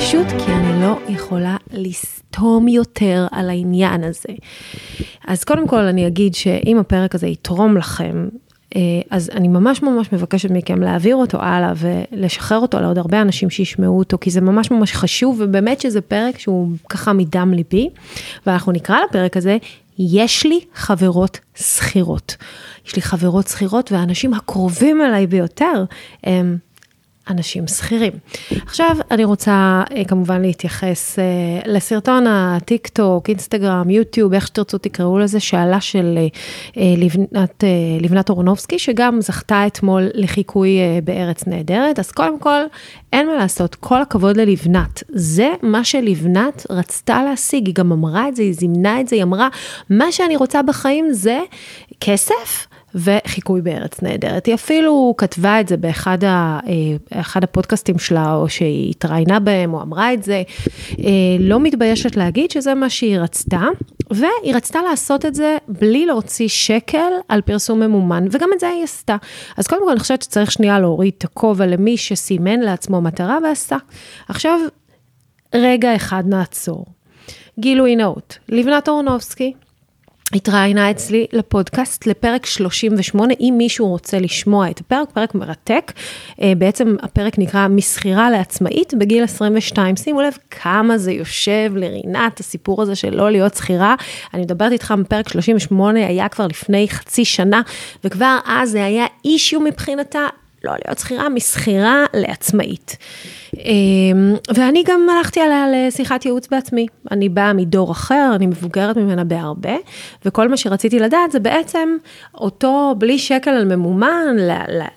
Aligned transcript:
פשוט 0.00 0.26
כי 0.26 0.52
אני 0.52 0.82
לא 0.82 0.98
יכולה 1.08 1.56
לסתום 1.72 2.68
יותר 2.68 3.26
על 3.32 3.50
העניין 3.50 4.04
הזה. 4.04 4.28
אז 5.26 5.44
קודם 5.44 5.68
כל 5.68 5.80
אני 5.80 6.06
אגיד 6.06 6.34
שאם 6.34 6.78
הפרק 6.78 7.14
הזה 7.14 7.26
יתרום 7.26 7.76
לכם, 7.76 8.28
אה, 8.76 8.80
אז 9.10 9.30
אני 9.34 9.48
ממש 9.48 9.82
ממש 9.82 10.12
מבקשת 10.12 10.50
מכם 10.50 10.82
להעביר 10.82 11.16
אותו 11.16 11.38
הלאה 11.42 11.72
ולשחרר 11.76 12.58
אותו 12.58 12.80
לעוד 12.80 12.98
הרבה 12.98 13.22
אנשים 13.22 13.50
שישמעו 13.50 13.98
אותו, 13.98 14.18
כי 14.20 14.30
זה 14.30 14.40
ממש 14.40 14.70
ממש 14.70 14.92
חשוב, 14.92 15.36
ובאמת 15.40 15.80
שזה 15.80 16.00
פרק 16.00 16.38
שהוא 16.38 16.68
ככה 16.88 17.12
מדם 17.12 17.52
ליבי, 17.54 17.88
ואנחנו 18.46 18.72
נקרא 18.72 18.96
לפרק 19.08 19.36
הזה 19.36 19.56
יש 19.98 20.46
לי 20.46 20.60
חברות 20.74 21.40
שכירות. 21.54 22.36
יש 22.86 22.96
לי 22.96 23.02
חברות 23.02 23.48
שכירות 23.48 23.92
והאנשים 23.92 24.34
הקרובים 24.34 25.02
אליי 25.02 25.26
ביותר 25.26 25.84
הם 26.24 26.58
אנשים 27.28 27.66
שכירים. 27.66 28.12
עכשיו 28.50 28.96
אני 29.10 29.24
רוצה 29.24 29.82
אה, 29.96 30.04
כמובן 30.04 30.42
להתייחס 30.42 31.18
אה, 31.18 31.24
לסרטון 31.72 32.26
הטיק 32.26 32.88
טוק, 32.88 33.28
אינסטגרם, 33.28 33.90
יוטיוב, 33.90 34.34
איך 34.34 34.46
שתרצו 34.46 34.78
תקראו 34.78 35.18
לזה, 35.18 35.40
שאלה 35.40 35.80
של 35.80 36.18
אה, 36.76 36.82
לבנת, 36.96 37.64
לבנת 38.00 38.30
אורנובסקי, 38.30 38.78
שגם 38.78 39.20
זכתה 39.20 39.66
אתמול 39.66 40.08
לחיקוי 40.14 40.78
בארץ 41.04 41.46
נהדרת. 41.46 41.98
אז 41.98 42.10
קודם 42.10 42.38
כל, 42.38 42.60
אין 43.12 43.26
מה 43.26 43.34
לעשות, 43.34 43.74
כל 43.74 44.02
הכבוד 44.02 44.36
ללבנת. 44.36 45.02
זה 45.08 45.48
מה 45.62 45.84
שלבנת 45.84 46.66
רצתה 46.70 47.22
להשיג, 47.22 47.66
היא 47.66 47.74
גם 47.74 47.92
אמרה 47.92 48.28
את 48.28 48.36
זה, 48.36 48.42
היא 48.42 48.54
זימנה 48.54 49.00
את 49.00 49.08
זה, 49.08 49.16
היא 49.16 49.22
אמרה, 49.22 49.48
מה 49.90 50.12
שאני 50.12 50.36
רוצה 50.36 50.62
בחיים 50.62 51.12
זה 51.12 51.40
כסף. 52.00 52.66
וחיקוי 52.94 53.60
בארץ 53.62 54.02
נהדרת. 54.02 54.46
היא 54.46 54.54
אפילו 54.54 55.14
כתבה 55.18 55.60
את 55.60 55.68
זה 55.68 55.76
באחד 55.76 56.24
ה, 56.24 56.60
אה, 57.12 57.22
הפודקאסטים 57.34 57.98
שלה, 57.98 58.34
או 58.34 58.48
שהיא 58.48 58.90
התראיינה 58.90 59.40
בהם, 59.40 59.74
או 59.74 59.82
אמרה 59.82 60.12
את 60.12 60.22
זה. 60.22 60.42
אה, 60.98 61.04
לא 61.40 61.60
מתביישת 61.60 62.16
להגיד 62.16 62.50
שזה 62.50 62.74
מה 62.74 62.90
שהיא 62.90 63.18
רצתה, 63.18 63.62
והיא 64.10 64.54
רצתה 64.54 64.78
לעשות 64.90 65.24
את 65.24 65.34
זה 65.34 65.56
בלי 65.68 66.06
להוציא 66.06 66.48
שקל 66.48 67.12
על 67.28 67.40
פרסום 67.40 67.80
ממומן, 67.80 68.26
וגם 68.30 68.48
את 68.54 68.60
זה 68.60 68.68
היא 68.68 68.84
עשתה. 68.84 69.16
אז 69.56 69.66
קודם 69.66 69.84
כל 69.84 69.90
אני 69.90 70.00
חושבת 70.00 70.22
שצריך 70.22 70.52
שנייה 70.52 70.80
להוריד 70.80 71.12
את 71.18 71.24
הכובע 71.24 71.66
למי 71.66 71.96
שסימן 71.96 72.60
לעצמו 72.60 73.00
מטרה 73.00 73.38
ועשה. 73.44 73.76
עכשיו, 74.28 74.60
רגע 75.54 75.96
אחד 75.96 76.22
נעצור. 76.26 76.86
גילוי 77.58 77.96
נאות, 77.96 78.38
לבנת 78.48 78.88
אורנובסקי, 78.88 79.52
התראיינה 80.34 80.90
אצלי 80.90 81.26
לפודקאסט 81.32 82.06
לפרק 82.06 82.46
38, 82.46 83.34
אם 83.40 83.54
מישהו 83.58 83.88
רוצה 83.88 84.18
לשמוע 84.18 84.70
את 84.70 84.80
הפרק, 84.80 85.10
פרק 85.10 85.34
מרתק. 85.34 85.92
אה, 86.42 86.52
בעצם 86.58 86.96
הפרק 87.02 87.38
נקרא 87.38 87.68
משכירה 87.68 88.30
לעצמאית 88.30 88.94
בגיל 88.94 89.24
22. 89.24 89.96
שימו 89.96 90.22
לב 90.22 90.32
כמה 90.50 90.98
זה 90.98 91.12
יושב 91.12 91.72
לרינת, 91.76 92.40
הסיפור 92.40 92.82
הזה 92.82 92.94
של 92.94 93.16
לא 93.16 93.30
להיות 93.30 93.54
שכירה. 93.54 93.94
אני 94.34 94.42
מדברת 94.42 94.72
איתך 94.72 94.94
בפרק 94.98 95.28
38, 95.28 96.06
היה 96.06 96.28
כבר 96.28 96.46
לפני 96.46 96.88
חצי 96.88 97.24
שנה, 97.24 97.62
וכבר 98.04 98.38
אז 98.46 98.70
זה 98.70 98.84
היה 98.84 99.06
אישיו 99.24 99.60
מבחינתה. 99.60 100.26
לא 100.64 100.72
להיות 100.84 100.98
שכירה, 100.98 101.28
משכירה 101.28 102.04
לעצמאית. 102.14 102.96
אמ, 103.54 104.34
ואני 104.54 104.82
גם 104.86 105.06
הלכתי 105.10 105.40
עליה 105.40 105.66
לשיחת 105.72 106.24
ייעוץ 106.24 106.48
בעצמי. 106.50 106.86
אני 107.10 107.28
באה 107.28 107.52
מדור 107.52 107.92
אחר, 107.92 108.32
אני 108.34 108.46
מבוגרת 108.46 108.96
ממנה 108.96 109.24
בהרבה, 109.24 109.74
וכל 110.24 110.48
מה 110.48 110.56
שרציתי 110.56 110.98
לדעת 110.98 111.32
זה 111.32 111.40
בעצם 111.40 111.96
אותו 112.34 112.94
בלי 112.98 113.18
שקל 113.18 113.50
על 113.50 113.76
ממומן, 113.76 114.36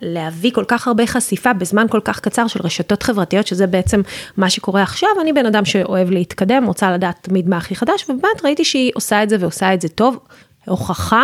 להביא 0.01 0.51
כל 0.51 0.65
כך 0.67 0.87
הרבה 0.87 1.07
חשיפה 1.07 1.53
בזמן 1.53 1.87
כל 1.89 2.01
כך 2.03 2.19
קצר 2.19 2.47
של 2.47 2.59
רשתות 2.63 3.03
חברתיות, 3.03 3.47
שזה 3.47 3.67
בעצם 3.67 4.01
מה 4.37 4.49
שקורה 4.49 4.81
עכשיו. 4.81 5.09
אני 5.21 5.33
בן 5.33 5.45
אדם 5.45 5.65
שאוהב 5.65 6.11
להתקדם, 6.11 6.63
רוצה 6.65 6.91
לדעת 6.91 7.15
תמיד 7.21 7.49
מה 7.49 7.57
הכי 7.57 7.75
חדש, 7.75 8.09
ובאמת 8.09 8.43
ראיתי 8.43 8.65
שהיא 8.65 8.91
עושה 8.95 9.23
את 9.23 9.29
זה 9.29 9.37
ועושה 9.39 9.73
את 9.73 9.81
זה 9.81 9.89
טוב. 9.89 10.19
הוכחה, 10.65 11.23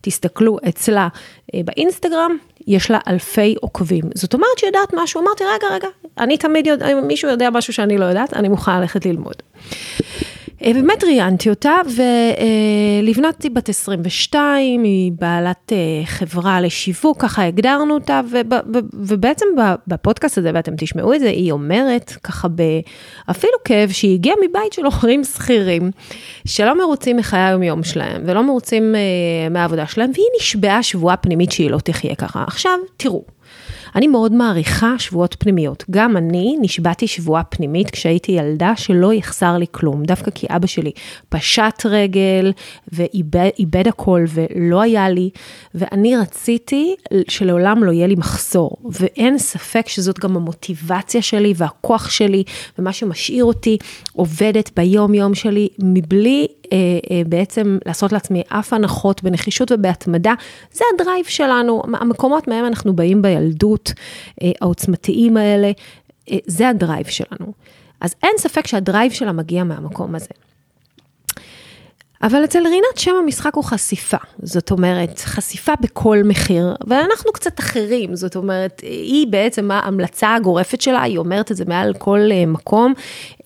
תסתכלו 0.00 0.58
אצלה 0.68 1.08
אה, 1.54 1.60
באינסטגרם, 1.64 2.36
יש 2.66 2.90
לה 2.90 2.98
אלפי 3.08 3.54
עוקבים. 3.60 4.04
זאת 4.14 4.34
אומרת 4.34 4.58
שהיא 4.58 4.68
יודעת 4.68 4.88
משהו, 4.94 5.20
אמרתי, 5.22 5.44
רגע, 5.44 5.66
רגע, 5.74 5.88
אני 6.18 6.36
תמיד 6.36 6.66
יודע, 6.66 6.92
אם 6.92 7.06
מישהו 7.06 7.30
יודע 7.30 7.50
משהו 7.50 7.72
שאני 7.72 7.98
לא 7.98 8.04
יודעת, 8.04 8.34
אני 8.34 8.48
מוכנה 8.48 8.80
ללכת 8.80 9.06
ללמוד. 9.06 9.34
אה, 10.62 10.72
באמת 10.72 11.04
ראיינתי 11.04 11.50
אותה, 11.50 11.76
ולבנתי 13.02 13.50
בת 13.50 13.68
22, 13.68 14.82
היא 14.82 15.12
בעלת 15.20 15.72
אה, 15.72 16.06
חברה 16.06 16.60
לשיווק, 16.60 17.22
ככה 17.22 17.46
הגדרנו 17.46 17.94
אותה, 17.94 18.20
ובעצם 18.92 19.46
בפודקאסט 19.86 20.38
הזה, 20.38 20.50
ואתם 20.54 20.72
תשמעו 20.76 21.14
את 21.14 21.20
זה, 21.20 21.28
היא 21.28 21.52
אומרת, 21.52 22.16
ככה 22.22 22.48
אפילו 23.30 23.52
כאב, 23.64 23.90
שהיא 23.90 24.14
הגיעה 24.14 24.36
מבית 24.48 24.72
של 24.72 24.84
הורים 24.84 25.24
שכירים, 25.24 25.90
שלא 26.46 26.78
מרוצים 26.78 27.16
מחיי 27.16 27.40
היום-יום 27.40 27.82
שלהם, 27.82 28.22
ולא 28.26 28.42
מרוצים 28.42 28.94
אה, 28.94 29.48
מהעבודה 29.50 29.86
שלהם, 29.86 30.10
והיא 30.14 30.26
נשבעה 30.40 30.82
שבועה 30.82 31.16
פנימית 31.16 31.52
שהיא 31.52 31.70
לא 31.70 31.78
תחיה 31.78 32.14
ככה. 32.14 32.44
עכשיו, 32.46 32.78
תראו. 32.96 33.24
אני 33.94 34.06
מאוד 34.06 34.32
מעריכה 34.32 34.94
שבועות 34.98 35.36
פנימיות. 35.38 35.84
גם 35.90 36.16
אני 36.16 36.56
נשבעתי 36.60 37.06
שבועה 37.06 37.44
פנימית 37.44 37.90
כשהייתי 37.90 38.32
ילדה 38.32 38.72
שלא 38.76 39.12
יחסר 39.12 39.56
לי 39.58 39.66
כלום, 39.70 40.02
דווקא 40.02 40.30
כי 40.30 40.46
אבא 40.50 40.66
שלי 40.66 40.92
פשט 41.28 41.86
רגל 41.86 42.52
ואיבד 42.92 43.88
הכל 43.88 44.24
ולא 44.28 44.82
היה 44.82 45.08
לי, 45.08 45.30
ואני 45.74 46.16
רציתי 46.16 46.94
שלעולם 47.28 47.84
לא 47.84 47.92
יהיה 47.92 48.06
לי 48.06 48.14
מחסור, 48.14 48.76
ואין 48.84 49.38
ספק 49.38 49.88
שזאת 49.88 50.18
גם 50.18 50.36
המוטיבציה 50.36 51.22
שלי 51.22 51.54
והכוח 51.56 52.10
שלי, 52.10 52.44
ומה 52.78 52.92
שמשאיר 52.92 53.44
אותי 53.44 53.78
עובדת 54.12 54.70
ביום 54.76 55.14
יום 55.14 55.34
שלי 55.34 55.68
מבלי 55.78 56.46
בעצם 57.26 57.78
לעשות 57.86 58.12
לעצמי 58.12 58.42
אף 58.48 58.72
הנחות 58.72 59.22
בנחישות 59.22 59.72
ובהתמדה, 59.72 60.34
זה 60.72 60.84
ה 60.94 60.99
drive 60.99 61.24
שלנו, 61.24 61.82
המקומות 62.00 62.48
מהם 62.48 62.66
אנחנו 62.66 62.96
באים 62.96 63.22
בילדות, 63.22 63.92
אה, 64.42 64.50
העוצמתיים 64.60 65.36
האלה, 65.36 65.70
זה 66.46 66.68
ה 66.68 66.74
drive 66.74 67.06
שלנו. 67.06 67.52
אז 68.00 68.14
אין 68.22 68.32
ספק 68.38 68.66
שה 68.66 68.83
drive 68.83 69.12
שלה 69.12 69.32
מגיע 69.32 69.64
מהמקום 69.64 70.14
הזה. 70.14 70.43
אבל 72.24 72.44
אצל 72.44 72.66
רינת 72.66 72.98
שם 72.98 73.10
המשחק 73.24 73.54
הוא 73.54 73.64
חשיפה, 73.64 74.16
זאת 74.42 74.70
אומרת, 74.70 75.18
חשיפה 75.18 75.72
בכל 75.80 76.18
מחיר, 76.24 76.74
ואנחנו 76.86 77.32
קצת 77.32 77.60
אחרים, 77.60 78.16
זאת 78.16 78.36
אומרת, 78.36 78.80
היא 78.82 79.26
בעצם 79.26 79.70
ההמלצה 79.70 80.34
הגורפת 80.34 80.80
שלה, 80.80 81.02
היא 81.02 81.18
אומרת 81.18 81.50
את 81.50 81.56
זה 81.56 81.64
מעל 81.64 81.94
כל 81.98 82.20
אה, 82.32 82.46
מקום, 82.46 82.94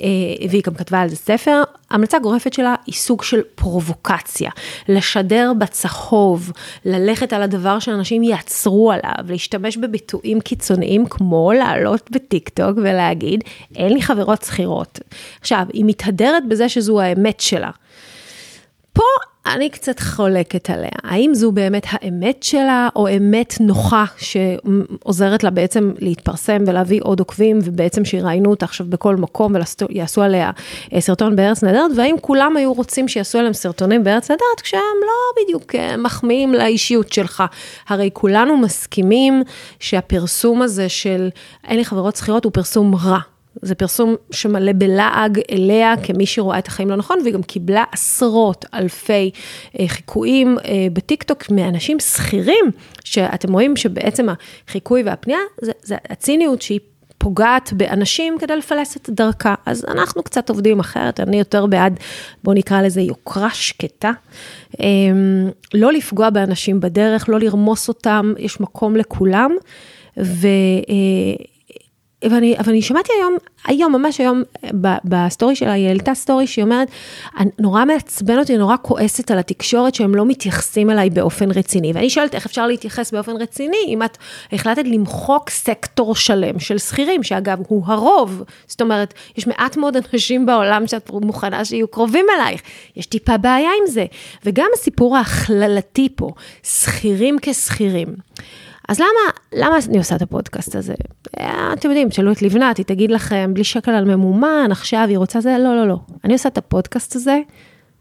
אה, 0.00 0.06
והיא 0.50 0.62
גם 0.66 0.74
כתבה 0.74 1.00
על 1.00 1.08
זה 1.08 1.16
ספר, 1.16 1.62
ההמלצה 1.90 2.16
הגורפת 2.16 2.52
שלה 2.52 2.74
היא 2.86 2.94
סוג 2.94 3.22
של 3.22 3.40
פרובוקציה, 3.54 4.50
לשדר 4.88 5.52
בצהוב, 5.58 6.52
ללכת 6.84 7.32
על 7.32 7.42
הדבר 7.42 7.78
שאנשים 7.78 8.22
יעצרו 8.22 8.92
עליו, 8.92 9.24
להשתמש 9.28 9.76
בביטויים 9.76 10.40
קיצוניים 10.40 11.06
כמו 11.06 11.52
לעלות 11.52 12.10
בטיק 12.10 12.48
טוק 12.48 12.76
ולהגיד, 12.76 13.44
אין 13.76 13.92
לי 13.92 14.02
חברות 14.02 14.42
שכירות. 14.42 15.00
עכשיו, 15.40 15.62
היא 15.72 15.84
מתהדרת 15.84 16.42
בזה 16.48 16.68
שזו 16.68 17.00
האמת 17.00 17.40
שלה. 17.40 17.70
פה 18.98 19.04
אני 19.54 19.70
קצת 19.70 20.00
חולקת 20.00 20.70
עליה. 20.70 20.90
האם 21.04 21.34
זו 21.34 21.52
באמת 21.52 21.86
האמת 21.90 22.42
שלה, 22.42 22.88
או 22.96 23.08
אמת 23.16 23.54
נוחה 23.60 24.04
שעוזרת 24.16 25.44
לה 25.44 25.50
בעצם 25.50 25.92
להתפרסם 25.98 26.58
ולהביא 26.66 27.00
עוד 27.02 27.18
עוקבים, 27.18 27.58
ובעצם 27.64 28.04
שיראיינו 28.04 28.50
אותה 28.50 28.64
עכשיו 28.64 28.86
בכל 28.88 29.16
מקום 29.16 29.52
ויעשו 29.90 30.22
עליה 30.22 30.50
אה, 30.94 31.00
סרטון 31.00 31.36
בארץ 31.36 31.64
נהדרת, 31.64 31.90
והאם 31.96 32.16
כולם 32.20 32.56
היו 32.56 32.72
רוצים 32.72 33.08
שיעשו 33.08 33.38
עליהם 33.38 33.52
סרטונים 33.52 34.04
בארץ 34.04 34.30
נהדרת, 34.30 34.60
כשהם 34.62 34.80
לא 35.02 35.42
בדיוק 35.42 35.74
אה, 35.74 35.96
מחמיאים 35.96 36.54
לאישיות 36.54 37.12
שלך. 37.12 37.42
הרי 37.88 38.10
כולנו 38.12 38.56
מסכימים 38.56 39.42
שהפרסום 39.80 40.62
הזה 40.62 40.88
של 40.88 41.28
אין 41.68 41.76
לי 41.76 41.84
חברות 41.84 42.16
שכירות 42.16 42.44
הוא 42.44 42.52
פרסום 42.52 42.94
רע. 42.94 43.37
זה 43.62 43.74
פרסום 43.74 44.14
שמלא 44.30 44.72
בלעג 44.72 45.40
אליה 45.50 45.94
כמי 46.02 46.26
שרואה 46.26 46.58
את 46.58 46.66
החיים 46.66 46.90
לא 46.90 46.96
נכון, 46.96 47.18
והיא 47.22 47.34
גם 47.34 47.42
קיבלה 47.42 47.84
עשרות 47.92 48.64
אלפי 48.74 49.30
אה, 49.78 49.88
חיקויים 49.88 50.58
אה, 50.58 50.86
בטיקטוק 50.92 51.50
מאנשים 51.50 52.00
שכירים, 52.00 52.64
שאתם 53.04 53.52
רואים 53.52 53.76
שבעצם 53.76 54.26
החיקוי 54.68 55.02
והפנייה, 55.02 55.40
זה, 55.62 55.72
זה 55.82 55.96
הציניות 56.08 56.62
שהיא 56.62 56.80
פוגעת 57.18 57.72
באנשים 57.72 58.36
כדי 58.38 58.56
לפלס 58.56 58.96
את 58.96 59.10
דרכה. 59.10 59.54
אז 59.66 59.84
אנחנו 59.88 60.22
קצת 60.22 60.48
עובדים 60.48 60.80
אחרת, 60.80 61.20
אני 61.20 61.38
יותר 61.38 61.66
בעד, 61.66 62.00
בואו 62.44 62.56
נקרא 62.56 62.82
לזה 62.82 63.00
יוקרה 63.00 63.50
שקטה. 63.50 64.12
אמ, 64.80 65.50
לא 65.74 65.92
לפגוע 65.92 66.30
באנשים 66.30 66.80
בדרך, 66.80 67.28
לא 67.28 67.40
לרמוס 67.40 67.88
אותם, 67.88 68.32
יש 68.38 68.60
מקום 68.60 68.96
לכולם. 68.96 69.50
ו... 70.18 70.48
ואני, 72.24 72.58
אבל 72.58 72.68
אני 72.68 72.82
שמעתי 72.82 73.12
היום, 73.18 73.36
היום, 73.66 73.92
ממש 73.92 74.20
היום, 74.20 74.42
ב 75.04 75.13
story 75.13 75.56
שלה, 75.56 75.72
היא 75.72 75.88
העלתה 75.88 76.14
story 76.14 76.46
שהיא 76.46 76.64
אומרת, 76.64 76.88
נורא 77.58 77.84
מעצבן 77.84 78.38
אותי, 78.38 78.56
נורא 78.56 78.76
כועסת 78.82 79.30
על 79.30 79.38
התקשורת 79.38 79.94
שהם 79.94 80.14
לא 80.14 80.26
מתייחסים 80.26 80.90
אליי 80.90 81.10
באופן 81.10 81.50
רציני. 81.50 81.92
ואני 81.92 82.10
שואלת, 82.10 82.34
איך 82.34 82.46
אפשר 82.46 82.66
להתייחס 82.66 83.12
באופן 83.12 83.36
רציני, 83.36 83.76
אם 83.86 84.02
את 84.02 84.18
החלטת 84.52 84.82
למחוק 84.84 85.50
סקטור 85.50 86.14
שלם 86.14 86.58
של 86.58 86.78
שכירים, 86.78 87.22
שאגב, 87.22 87.58
הוא 87.68 87.82
הרוב. 87.86 88.42
זאת 88.66 88.80
אומרת, 88.80 89.14
יש 89.36 89.46
מעט 89.46 89.76
מאוד 89.76 89.96
אנשים 90.12 90.46
בעולם 90.46 90.86
שאת 90.86 91.10
מוכנה 91.10 91.64
שיהיו 91.64 91.88
קרובים 91.88 92.26
אלייך. 92.36 92.60
יש 92.96 93.06
טיפה 93.06 93.36
בעיה 93.36 93.70
עם 93.80 93.86
זה. 93.86 94.06
וגם 94.44 94.68
הסיפור 94.74 95.16
ההכללתי 95.16 96.08
פה, 96.16 96.30
שכירים 96.62 97.36
כשכירים. 97.42 98.08
אז 98.88 99.00
למה, 99.00 99.30
למה 99.52 99.76
אני 99.88 99.98
עושה 99.98 100.16
את 100.16 100.22
הפודקאסט 100.22 100.76
הזה? 100.76 100.94
אה, 101.40 101.72
אתם 101.72 101.88
יודעים, 101.88 102.08
תשאלו 102.08 102.32
את 102.32 102.42
לבנת, 102.42 102.76
היא 102.76 102.86
תגיד 102.86 103.10
לכם, 103.10 103.50
בלי 103.54 103.64
שקל 103.64 103.90
על 103.90 104.04
ממומן, 104.04 104.68
עכשיו 104.70 105.06
היא 105.08 105.18
רוצה 105.18 105.40
זה, 105.40 105.56
לא, 105.58 105.76
לא, 105.76 105.88
לא. 105.88 105.96
אני 106.24 106.32
עושה 106.32 106.48
את 106.48 106.58
הפודקאסט 106.58 107.16
הזה 107.16 107.40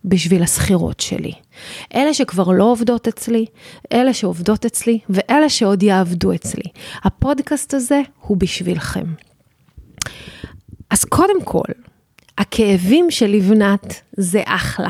בשביל 0.05 0.43
השכירות 0.43 0.99
שלי. 0.99 1.31
אלה 1.95 2.13
שכבר 2.13 2.51
לא 2.51 2.63
עובדות 2.63 3.07
אצלי, 3.07 3.45
אלה 3.93 4.13
שעובדות 4.13 4.65
אצלי, 4.65 4.99
ואלה 5.09 5.49
שעוד 5.49 5.83
יעבדו 5.83 6.33
אצלי. 6.33 6.63
הפודקאסט 7.03 7.73
הזה 7.73 8.01
הוא 8.19 8.37
בשבילכם. 8.37 9.05
אז 10.89 11.05
קודם 11.05 11.43
כל, 11.43 11.71
הכאבים 12.37 13.11
של 13.11 13.27
לבנת 13.27 14.01
זה 14.17 14.41
אחלה. 14.45 14.89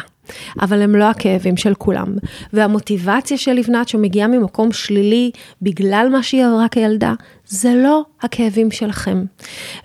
אבל 0.62 0.82
הם 0.82 0.96
לא 0.96 1.04
הכאבים 1.04 1.58
של 1.58 1.74
כולם. 1.74 2.16
והמוטיבציה 2.54 3.38
של 3.38 3.54
לבנת 3.54 3.88
שמגיעה 3.88 4.28
ממקום 4.28 4.72
שלילי 4.72 5.32
בגלל 5.62 6.08
מה 6.12 6.24
שהיא 6.24 6.46
עברה 6.46 6.68
כילדה, 6.68 7.14
זה 7.48 7.74
לא 7.76 8.06
הכאבים 8.22 8.72
שלכם. 8.72 9.26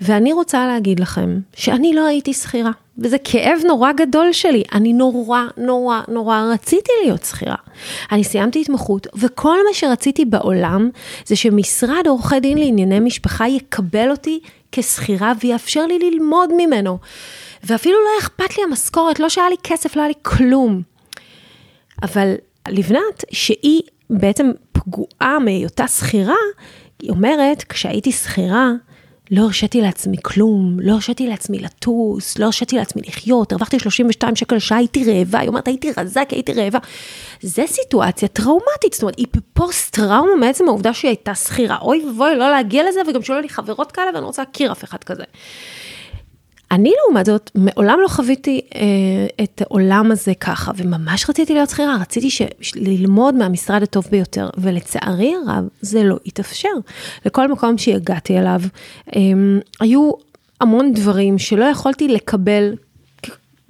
ואני 0.00 0.32
רוצה 0.32 0.66
להגיד 0.66 1.00
לכם 1.00 1.40
שאני 1.56 1.94
לא 1.94 2.06
הייתי 2.06 2.34
שכירה, 2.34 2.70
וזה 2.98 3.16
כאב 3.24 3.58
נורא 3.68 3.92
גדול 3.92 4.32
שלי. 4.32 4.62
אני 4.74 4.92
נורא, 4.92 5.42
נורא, 5.56 6.00
נורא 6.08 6.42
רציתי 6.52 6.90
להיות 7.02 7.22
שכירה. 7.22 7.56
אני 8.12 8.24
סיימתי 8.24 8.60
התמחות, 8.60 9.06
וכל 9.14 9.56
מה 9.68 9.74
שרציתי 9.74 10.24
בעולם 10.24 10.90
זה 11.26 11.36
שמשרד 11.36 12.06
עורכי 12.06 12.40
דין 12.40 12.58
לענייני 12.58 13.00
משפחה 13.00 13.48
יקבל 13.48 14.10
אותי 14.10 14.40
כשכירה 14.72 15.32
ויאפשר 15.40 15.86
לי 15.86 15.98
ללמוד 15.98 16.50
ממנו. 16.56 16.98
ואפילו 17.64 17.94
לא 17.94 18.20
אכפת 18.20 18.58
לי 18.58 18.64
המשכורת, 18.64 19.20
לא 19.20 19.28
שהיה 19.28 19.48
לי 19.48 19.56
כסף, 19.62 19.96
לא 19.96 20.02
היה 20.02 20.08
לי 20.08 20.14
כלום. 20.22 20.82
אבל 22.02 22.34
לבנת, 22.68 23.24
שהיא 23.30 23.82
בעצם 24.10 24.50
פגועה 24.72 25.38
מהיותה 25.38 25.88
שכירה, 25.88 26.34
היא 27.02 27.10
אומרת, 27.10 27.62
כשהייתי 27.62 28.12
שכירה, 28.12 28.70
לא 29.30 29.42
הרשיתי 29.42 29.80
לעצמי 29.80 30.16
כלום, 30.22 30.76
לא 30.80 30.92
הרשיתי 30.92 31.26
לעצמי 31.26 31.58
לטוס, 31.58 32.38
לא 32.38 32.44
הרשיתי 32.44 32.76
לעצמי 32.76 33.02
לחיות, 33.06 33.52
הרווחתי 33.52 33.78
32 33.78 34.36
שקל 34.36 34.56
לשעה, 34.56 34.78
הייתי 34.78 35.04
רעבה, 35.04 35.38
היא 35.38 35.48
אומרת, 35.48 35.68
הייתי 35.68 35.90
רזה 35.96 36.20
כי 36.28 36.34
הייתי 36.34 36.52
רעבה. 36.52 36.78
זה 37.40 37.64
סיטואציה 37.66 38.28
טראומטית, 38.28 38.92
זאת 38.92 39.02
אומרת, 39.02 39.18
היא 39.18 39.26
בפוסט 39.36 39.94
טראומה 39.94 40.34
מעצם 40.40 40.68
העובדה 40.68 40.94
שהיא 40.94 41.08
הייתה 41.08 41.34
שכירה. 41.34 41.78
אוי 41.78 42.04
ואבוי, 42.06 42.36
לא 42.36 42.50
להגיע 42.50 42.88
לזה, 42.88 43.00
וגם 43.08 43.22
שלא 43.22 43.40
לי 43.40 43.48
חברות 43.48 43.92
כאלה, 43.92 44.10
ואני 44.14 44.24
רוצה 44.24 44.42
להכיר 44.42 44.72
אף 44.72 44.84
אחד 44.84 45.04
כזה. 45.04 45.24
אני 46.72 46.92
לעומת 47.04 47.26
זאת, 47.26 47.50
מעולם 47.54 47.98
לא 48.02 48.08
חוויתי 48.08 48.60
אה, 48.74 49.44
את 49.44 49.62
העולם 49.62 50.10
הזה 50.10 50.34
ככה, 50.34 50.72
וממש 50.76 51.30
רציתי 51.30 51.54
להיות 51.54 51.70
שכירה, 51.70 51.96
רציתי 52.00 52.30
ש... 52.30 52.42
ללמוד 52.74 53.34
מהמשרד 53.34 53.82
הטוב 53.82 54.06
ביותר, 54.10 54.50
ולצערי 54.58 55.34
הרב, 55.34 55.68
זה 55.80 56.04
לא 56.04 56.16
התאפשר. 56.26 56.68
לכל 57.26 57.48
מקום 57.48 57.78
שהגעתי 57.78 58.38
אליו, 58.38 58.60
אה, 59.16 59.20
היו 59.80 60.10
המון 60.60 60.92
דברים 60.92 61.38
שלא 61.38 61.64
יכולתי 61.64 62.08
לקבל 62.08 62.74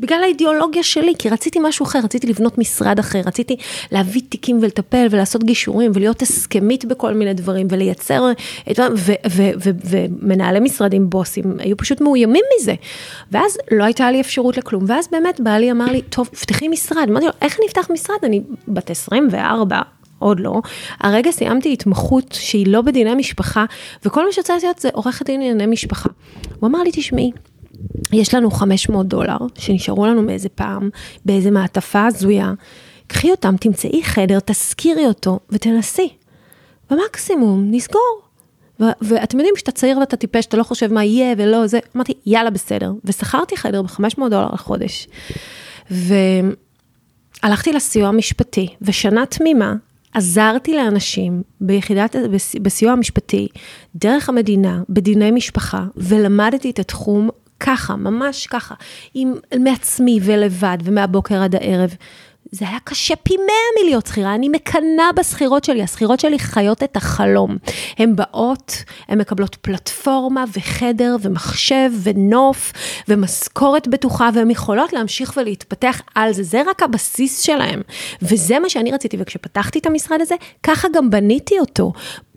בגלל 0.02 0.22
האידיאולוגיה 0.22 0.82
שלי, 0.82 1.12
כי 1.18 1.28
רציתי 1.28 1.58
משהו 1.62 1.86
אחר, 1.86 1.98
רציתי 2.04 2.26
לבנות 2.26 2.58
משרד 2.58 2.98
אחר, 2.98 3.20
רציתי 3.26 3.56
להביא 3.92 4.22
תיקים 4.28 4.58
ולטפל 4.62 5.06
ולעשות 5.10 5.44
גישורים 5.44 5.90
ולהיות 5.94 6.22
הסכמית 6.22 6.84
בכל 6.84 7.14
מיני 7.14 7.34
דברים 7.34 7.66
ולייצר, 7.70 8.24
ומנהלי 9.84 10.60
משרדים, 10.60 11.10
בוסים, 11.10 11.56
היו 11.58 11.76
פשוט 11.76 12.00
מאוימים 12.00 12.44
מזה. 12.56 12.74
ואז 13.32 13.58
לא 13.70 13.84
הייתה 13.84 14.10
לי 14.10 14.20
אפשרות 14.20 14.56
לכלום, 14.56 14.84
ואז 14.86 15.08
באמת 15.12 15.40
בעלי 15.40 15.70
אמר 15.70 15.86
לי, 15.86 16.02
טוב, 16.02 16.28
פתחי 16.28 16.68
משרד. 16.68 17.06
אמרתי 17.08 17.26
לו, 17.26 17.32
איך 17.42 17.58
אני 17.58 17.66
אפתח 17.66 17.90
משרד? 17.90 18.16
אני 18.22 18.40
בת 18.68 18.90
24. 18.90 19.80
עוד 20.18 20.40
לא. 20.40 20.60
הרגע 21.00 21.30
סיימתי 21.30 21.72
התמחות 21.72 22.32
שהיא 22.32 22.66
לא 22.66 22.80
בדיני 22.82 23.14
משפחה, 23.14 23.64
וכל 24.04 24.26
מה 24.26 24.32
שרציתי 24.32 24.58
להיות 24.62 24.78
זה 24.78 24.88
עורכת 24.92 25.26
דין 25.26 25.40
לענייני 25.40 25.66
משפחה. 25.66 26.08
הוא 26.60 26.68
אמר 26.68 26.82
לי, 26.82 26.90
תשמעי, 26.92 27.30
יש 28.12 28.34
לנו 28.34 28.50
500 28.50 29.06
דולר 29.06 29.36
שנשארו 29.58 30.06
לנו 30.06 30.22
מאיזה 30.22 30.48
פעם, 30.48 30.90
באיזה 31.24 31.50
מעטפה 31.50 32.06
הזויה, 32.06 32.52
קחי 33.06 33.30
אותם, 33.30 33.54
תמצאי 33.60 34.04
חדר, 34.04 34.38
תשכירי 34.40 35.06
אותו 35.06 35.40
ותנסי. 35.50 36.08
במקסימום, 36.90 37.64
נסגור. 37.70 38.22
ואתם 38.80 39.38
יודעים 39.38 39.54
שאתה 39.56 39.72
צעיר 39.72 39.98
ואתה 39.98 40.16
טיפש, 40.16 40.46
אתה 40.46 40.56
לא 40.56 40.62
חושב 40.62 40.92
מה 40.92 41.04
יהיה 41.04 41.34
ולא 41.38 41.66
זה, 41.66 41.78
אמרתי, 41.96 42.12
יאללה, 42.26 42.50
בסדר. 42.50 42.92
ושכרתי 43.04 43.56
חדר 43.56 43.82
ב-500 43.82 44.28
דולר 44.30 44.48
לחודש. 44.52 45.08
והלכתי 45.90 47.72
לסיוע 47.72 48.08
המשפטי, 48.08 48.68
ושנה 48.82 49.26
תמימה 49.26 49.74
עזרתי 50.14 50.76
לאנשים 50.76 51.42
ביחידת, 51.60 52.16
בסיוע 52.62 52.92
המשפטי, 52.92 53.48
דרך 53.94 54.28
המדינה, 54.28 54.82
בדיני 54.88 55.30
משפחה, 55.30 55.84
ולמדתי 55.96 56.70
את 56.70 56.78
התחום 56.78 57.30
ככה, 57.64 57.96
ממש 57.96 58.46
ככה, 58.46 58.74
עם, 59.14 59.34
מעצמי 59.58 60.20
ולבד 60.22 60.78
ומהבוקר 60.84 61.42
עד 61.42 61.54
הערב. 61.54 61.94
זה 62.50 62.68
היה 62.68 62.78
קשה 62.84 63.16
פי 63.16 63.36
מאה 63.36 63.82
מלהיות 63.84 64.06
שכירה, 64.06 64.34
אני 64.34 64.48
מקנאה 64.48 65.12
בשכירות 65.16 65.64
שלי, 65.64 65.82
השכירות 65.82 66.20
שלי 66.20 66.38
חיות 66.38 66.82
את 66.82 66.96
החלום. 66.96 67.56
הן 67.98 68.16
באות, 68.16 68.72
הן 69.08 69.18
מקבלות 69.18 69.54
פלטפורמה 69.54 70.44
וחדר 70.56 71.16
ומחשב 71.22 71.90
ונוף 72.02 72.72
ומשכורת 73.08 73.88
בטוחה, 73.88 74.30
והן 74.34 74.50
יכולות 74.50 74.92
להמשיך 74.92 75.36
ולהתפתח 75.36 76.02
על 76.14 76.32
זה, 76.32 76.42
זה 76.42 76.62
רק 76.66 76.82
הבסיס 76.82 77.40
שלהן. 77.40 77.80
וזה 78.22 78.58
מה 78.58 78.68
שאני 78.68 78.92
רציתי, 78.92 79.16
וכשפתחתי 79.20 79.78
את 79.78 79.86
המשרד 79.86 80.20
הזה, 80.20 80.34
ככה 80.62 80.88
גם 80.94 81.10
בניתי 81.10 81.60
אותו. 81.60 81.92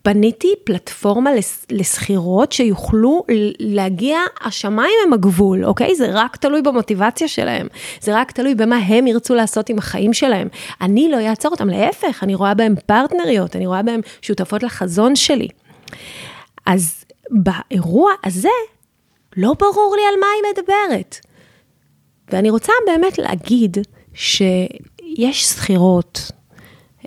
בניתי 0.06 0.54
פלטפורמה 0.64 1.32
לסחירות 1.72 2.52
שיוכלו 2.52 3.24
להגיע, 3.60 4.20
השמיים 4.42 4.94
הם 5.06 5.14
הגבול, 5.14 5.66
אוקיי? 5.66 5.96
זה 5.96 6.08
רק 6.12 6.36
תלוי 6.36 6.62
במוטיבציה 6.62 7.28
שלהם, 7.28 7.68
זה 8.02 8.16
רק 8.16 8.32
תלוי 8.32 8.56
במה 8.56 8.78
הם 8.78 9.08
ירצו 9.08 9.36
לעשות 9.36 9.70
עם 9.70 9.78
החיים 9.78 10.14
שלהם. 10.14 10.48
אני 10.82 11.10
לא 11.12 11.18
אעצור 11.30 11.52
אותם, 11.52 11.70
להפך, 11.70 12.24
אני 12.24 12.36
רואה 12.36 12.54
בהם 12.54 12.76
פרטנריות, 12.86 13.56
אני 13.56 13.68
רואה 13.68 13.84
בהם 13.84 14.02
שותפות 14.22 14.64
לחזון 14.64 15.16
שלי. 15.16 15.48
אז 16.66 17.06
באירוע 17.32 18.12
הזה, 18.24 18.50
לא 19.38 19.54
ברור 19.60 19.96
לי 19.98 20.02
על 20.14 20.20
מה 20.20 20.28
היא 20.36 20.54
מדברת. 20.54 21.16
ואני 22.30 22.50
רוצה 22.50 22.74
באמת 22.86 23.18
להגיד 23.18 23.78
שיש 24.14 25.44
שכירות 25.44 26.32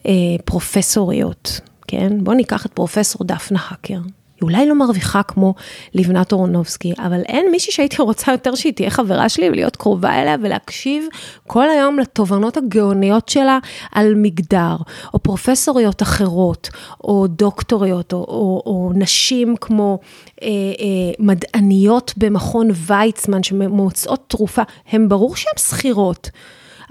אה, 0.07 0.13
פרופסוריות, 0.45 1.61
כן? 1.89 2.25
בואו 2.25 2.37
ניקח 2.37 2.67
את 2.67 2.73
פרופסור 2.73 3.25
דפנה 3.25 3.59
האקר. 3.69 3.99
היא 4.41 4.43
אולי 4.43 4.67
לא 4.67 4.75
מרוויחה 4.75 5.23
כמו 5.23 5.55
לבנת 5.95 6.33
אורנובסקי, 6.33 6.93
אבל 6.99 7.21
אין 7.29 7.51
מישהי 7.51 7.73
שהייתי 7.73 8.03
רוצה 8.03 8.33
יותר 8.33 8.55
שהיא 8.55 8.73
תהיה 8.73 8.91
חברה 8.91 9.29
שלי 9.29 9.51
ולהיות 9.51 9.77
קרובה 9.77 10.23
אליה 10.23 10.37
ולהקשיב 10.43 11.05
כל 11.47 11.71
היום 11.71 11.99
לתובנות 11.99 12.57
הגאוניות 12.57 13.29
שלה 13.29 13.59
על 13.93 14.15
מגדר, 14.17 14.77
או 15.15 15.19
פרופסוריות 15.19 16.03
אחרות, 16.03 16.69
או 17.05 17.27
דוקטוריות, 17.27 18.13
או, 18.13 18.19
או, 18.19 18.63
או 18.67 18.93
נשים 18.95 19.55
כמו 19.61 19.99
אה, 20.43 20.49
אה, 20.49 21.13
מדעניות 21.19 22.15
במכון 22.17 22.69
ויצמן 22.73 23.43
שמוצאות 23.43 24.25
תרופה, 24.29 24.63
הן 24.93 25.09
ברור 25.09 25.37
שהן 25.37 25.59
שכירות. 25.59 26.31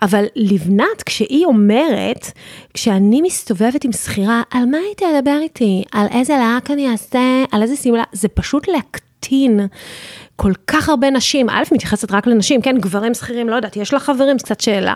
אבל 0.01 0.25
לבנת, 0.35 1.03
כשהיא 1.05 1.45
אומרת, 1.45 2.31
כשאני 2.73 3.21
מסתובבת 3.21 3.83
עם 3.83 3.91
שכירה, 3.91 4.41
על 4.51 4.65
מה 4.65 4.77
היא 4.77 4.95
תדבר 4.95 5.37
איתי? 5.41 5.83
על 5.91 6.07
איזה 6.11 6.37
להק 6.37 6.71
אני 6.71 6.91
אעשה? 6.91 7.43
על 7.51 7.61
איזה 7.61 7.75
שמלה? 7.75 8.03
זה 8.11 8.27
פשוט 8.27 8.67
להקטין 8.67 9.67
כל 10.35 10.51
כך 10.67 10.89
הרבה 10.89 11.09
נשים, 11.09 11.49
א', 11.49 11.63
מתייחסת 11.71 12.11
רק 12.11 12.27
לנשים, 12.27 12.61
כן, 12.61 12.77
גברים 12.77 13.13
שכירים, 13.13 13.49
לא 13.49 13.55
יודעת, 13.55 13.75
יש 13.75 13.93
לה 13.93 13.99
חברים, 13.99 14.39
זו 14.39 14.45
קצת 14.45 14.61
שאלה, 14.61 14.93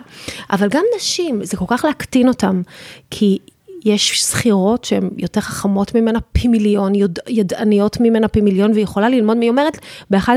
אבל 0.50 0.68
גם 0.68 0.82
נשים, 0.96 1.44
זה 1.44 1.56
כל 1.56 1.64
כך 1.68 1.84
להקטין 1.84 2.28
אותם, 2.28 2.62
כי 3.10 3.38
יש 3.84 4.20
שכירות 4.20 4.84
שהן 4.84 5.10
יותר 5.18 5.40
חכמות 5.40 5.94
ממנה 5.94 6.18
פי 6.32 6.48
מיליון, 6.48 6.94
יד, 6.94 7.18
ידעניות 7.28 8.00
ממנה 8.00 8.28
פי 8.28 8.40
מיליון, 8.40 8.72
והיא 8.72 8.84
יכולה 8.84 9.08
ללמוד, 9.08 9.36
היא 9.40 9.50
אומרת, 9.50 9.78
באחד, 10.10 10.36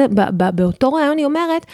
באותו 0.55 0.93
ראיון 0.93 1.17
היא 1.17 1.25
אומרת, 1.25 1.65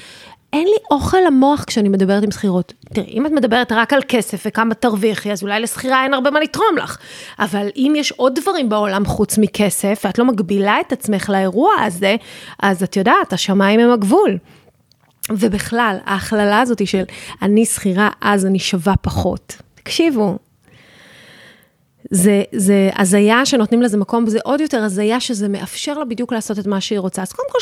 אין 0.54 0.64
לי 0.68 0.78
אוכל 0.92 1.18
למוח 1.28 1.64
כשאני 1.64 1.90
מדברת 1.90 2.24
עם 2.24 2.32
שכירות. 2.32 2.74
תראי, 2.94 3.08
אם 3.08 3.26
את 3.26 3.32
מדברת 3.32 3.72
רק 3.72 3.94
על 3.94 4.02
כסף 4.08 4.44
וכמה 4.46 4.74
תרוויחי, 4.74 5.32
אז 5.32 5.44
אולי 5.44 5.60
לשכירה 5.60 6.04
אין 6.04 6.14
הרבה 6.14 6.32
מה 6.32 6.40
לתרום 6.40 6.78
לך. 6.78 6.98
אבל 7.40 7.70
אם 7.76 7.94
יש 7.98 8.12
עוד 8.12 8.40
דברים 8.40 8.70
בעולם 8.70 9.06
חוץ 9.06 9.38
מכסף, 9.38 10.02
ואת 10.06 10.20
לא 10.20 10.26
מגבילה 10.26 10.80
את 10.82 10.92
עצמך 10.92 11.30
לאירוע 11.30 11.72
הזה, 11.86 12.16
אז 12.60 12.84
את 12.84 12.98
יודעת, 12.98 13.34
השמיים 13.34 13.80
הם 13.80 13.92
הגבול. 13.92 14.38
ובכלל, 15.30 15.98
ההכללה 16.06 16.62
הזאת 16.62 16.88
של 16.88 17.04
אני 17.42 17.66
שכירה, 17.66 18.10
אז 18.22 18.46
אני 18.46 18.60
שווה 18.60 18.96
פחות. 19.02 19.58
תקשיבו, 19.76 20.38
זה, 22.12 22.44
זה 22.52 22.90
הזיה 22.98 23.46
שנותנים 23.46 23.82
לזה 23.82 23.98
מקום, 23.98 24.24
וזה 24.28 24.40
עוד 24.44 24.62
יותר 24.62 24.84
הזיה 24.84 25.20
שזה 25.20 25.48
מאפשר 25.48 25.94
לה 25.94 26.06
בדיוק 26.06 26.34
לעשות 26.34 26.60
את 26.60 26.68
מה 26.68 26.82
שהיא 26.82 27.00
רוצה. 27.00 27.22
אז 27.22 27.32
קודם 27.32 27.50
כל, 27.52 27.60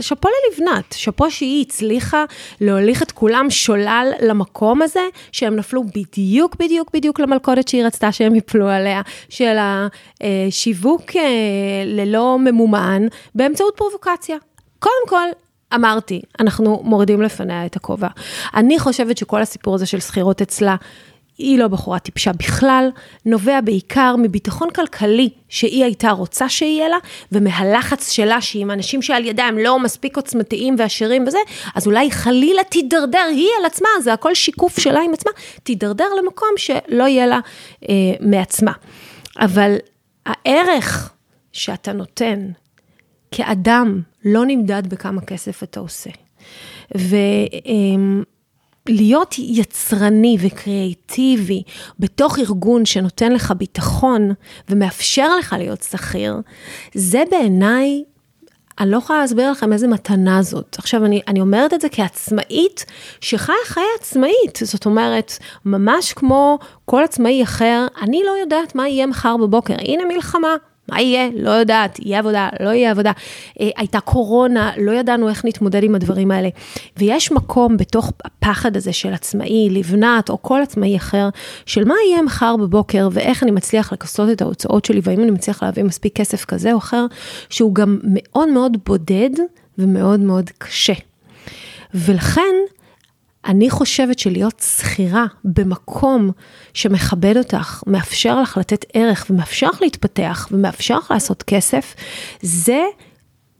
שאפו 0.00 0.28
ללבנת, 0.28 0.94
שאפו 0.96 1.30
שהיא 1.30 1.64
הצליחה 1.66 2.24
להוליך 2.60 3.02
את 3.02 3.12
כולם 3.12 3.50
שולל 3.50 4.12
למקום 4.20 4.82
הזה, 4.82 5.00
שהם 5.32 5.56
נפלו 5.56 5.84
בדיוק, 5.84 6.56
בדיוק, 6.58 6.90
בדיוק 6.94 7.20
למלכודת 7.20 7.68
שהיא 7.68 7.84
רצתה 7.84 8.12
שהם 8.12 8.34
יפלו 8.34 8.68
עליה, 8.68 9.02
של 9.28 9.56
השיווק 10.20 11.16
אה, 11.16 11.22
ללא 11.86 12.38
ממומן, 12.38 13.06
באמצעות 13.34 13.74
פרובוקציה. 13.76 14.36
קודם 14.78 15.08
כל, 15.08 15.28
אמרתי, 15.74 16.22
אנחנו 16.40 16.80
מורידים 16.84 17.22
לפניה 17.22 17.66
את 17.66 17.76
הכובע. 17.76 18.08
אני 18.54 18.78
חושבת 18.78 19.16
שכל 19.16 19.42
הסיפור 19.42 19.74
הזה 19.74 19.86
של 19.86 20.00
שכירות 20.00 20.42
אצלה, 20.42 20.76
היא 21.40 21.58
לא 21.58 21.68
בחורה 21.68 21.98
טיפשה 21.98 22.32
בכלל, 22.32 22.90
נובע 23.26 23.60
בעיקר 23.60 24.14
מביטחון 24.18 24.70
כלכלי 24.70 25.28
שהיא 25.48 25.84
הייתה 25.84 26.10
רוצה 26.10 26.48
שיהיה 26.48 26.88
לה, 26.88 26.96
ומהלחץ 27.32 28.10
שלה 28.10 28.40
שעם 28.40 28.70
אנשים 28.70 29.02
שעל 29.02 29.24
ידה 29.24 29.44
הם 29.44 29.58
לא 29.58 29.78
מספיק 29.78 30.16
עוצמתיים 30.16 30.74
ועשירים 30.78 31.24
וזה, 31.26 31.38
אז 31.74 31.86
אולי 31.86 32.10
חלילה 32.10 32.64
תידרדר 32.64 33.26
היא 33.30 33.48
על 33.58 33.64
עצמה, 33.64 33.88
זה 34.02 34.12
הכל 34.12 34.34
שיקוף 34.34 34.80
שלה 34.80 35.00
עם 35.00 35.12
עצמה, 35.12 35.32
תידרדר 35.62 36.08
למקום 36.22 36.48
שלא 36.56 37.04
יהיה 37.08 37.26
לה 37.26 37.40
אה, 37.88 37.94
מעצמה. 38.20 38.72
אבל 39.38 39.76
הערך 40.26 41.12
שאתה 41.52 41.92
נותן 41.92 42.50
כאדם 43.30 44.00
לא 44.24 44.44
נמדד 44.46 44.82
בכמה 44.86 45.20
כסף 45.20 45.62
אתה 45.62 45.80
עושה. 45.80 46.10
ו... 46.96 47.16
אה, 47.66 48.22
להיות 48.88 49.34
יצרני 49.38 50.36
וקריאיטיבי 50.40 51.62
בתוך 51.98 52.38
ארגון 52.38 52.86
שנותן 52.86 53.32
לך 53.32 53.52
ביטחון 53.58 54.32
ומאפשר 54.68 55.36
לך 55.36 55.56
להיות 55.58 55.82
שכיר, 55.82 56.36
זה 56.94 57.22
בעיניי, 57.30 58.04
אני 58.80 58.90
לא 58.90 58.96
יכולה 58.96 59.20
להסביר 59.20 59.50
לכם 59.50 59.72
איזה 59.72 59.88
מתנה 59.88 60.42
זאת. 60.42 60.76
עכשיו, 60.78 61.04
אני, 61.04 61.20
אני 61.28 61.40
אומרת 61.40 61.74
את 61.74 61.80
זה 61.80 61.88
כעצמאית 61.88 62.84
שחיה 63.20 63.54
חיי 63.64 63.84
עצמאית, 63.98 64.58
זאת 64.62 64.86
אומרת, 64.86 65.32
ממש 65.64 66.12
כמו 66.12 66.58
כל 66.84 67.04
עצמאי 67.04 67.42
אחר, 67.42 67.86
אני 68.02 68.22
לא 68.26 68.32
יודעת 68.40 68.74
מה 68.74 68.88
יהיה 68.88 69.06
מחר 69.06 69.36
בבוקר. 69.36 69.74
הנה 69.78 70.04
מלחמה, 70.04 70.54
מה 70.90 71.00
יהיה? 71.00 71.28
לא 71.36 71.50
יודעת, 71.50 71.98
יהיה 71.98 72.18
עבודה, 72.18 72.48
לא 72.60 72.70
יהיה 72.70 72.90
עבודה. 72.90 73.12
אה, 73.60 73.68
הייתה 73.76 74.00
קורונה, 74.00 74.70
לא 74.76 74.92
ידענו 74.92 75.28
איך 75.28 75.44
נתמודד 75.44 75.82
עם 75.82 75.94
הדברים 75.94 76.30
האלה. 76.30 76.48
ויש 76.96 77.32
מקום 77.32 77.76
בתוך 77.76 78.12
הפחד 78.24 78.76
הזה 78.76 78.92
של 78.92 79.12
עצמאי, 79.12 79.68
לבנת, 79.70 80.30
או 80.30 80.42
כל 80.42 80.62
עצמאי 80.62 80.96
אחר, 80.96 81.28
של 81.66 81.84
מה 81.84 81.94
יהיה 82.08 82.22
מחר 82.22 82.56
בבוקר, 82.56 83.08
ואיך 83.12 83.42
אני 83.42 83.50
מצליח 83.50 83.92
לכסות 83.92 84.30
את 84.30 84.42
ההוצאות 84.42 84.84
שלי, 84.84 85.00
והאם 85.04 85.20
אני 85.20 85.30
מצליח 85.30 85.62
להביא 85.62 85.84
מספיק 85.84 86.16
כסף 86.16 86.44
כזה 86.44 86.72
או 86.72 86.78
אחר, 86.78 87.06
שהוא 87.48 87.74
גם 87.74 87.98
מאוד 88.04 88.48
מאוד 88.48 88.76
בודד 88.86 89.30
ומאוד 89.78 90.20
מאוד 90.20 90.50
קשה. 90.58 90.92
ולכן, 91.94 92.54
אני 93.44 93.70
חושבת 93.70 94.18
שלהיות 94.18 94.64
שכירה 94.76 95.24
במקום 95.44 96.30
שמכבד 96.74 97.36
אותך, 97.36 97.82
מאפשר 97.86 98.40
לך 98.42 98.56
לתת 98.56 98.84
ערך 98.92 99.26
ומאפשר 99.30 99.70
לך 99.70 99.82
להתפתח 99.82 100.48
ומאפשר 100.52 100.98
לך 100.98 101.10
לעשות 101.10 101.42
כסף, 101.42 101.94
זה 102.42 102.82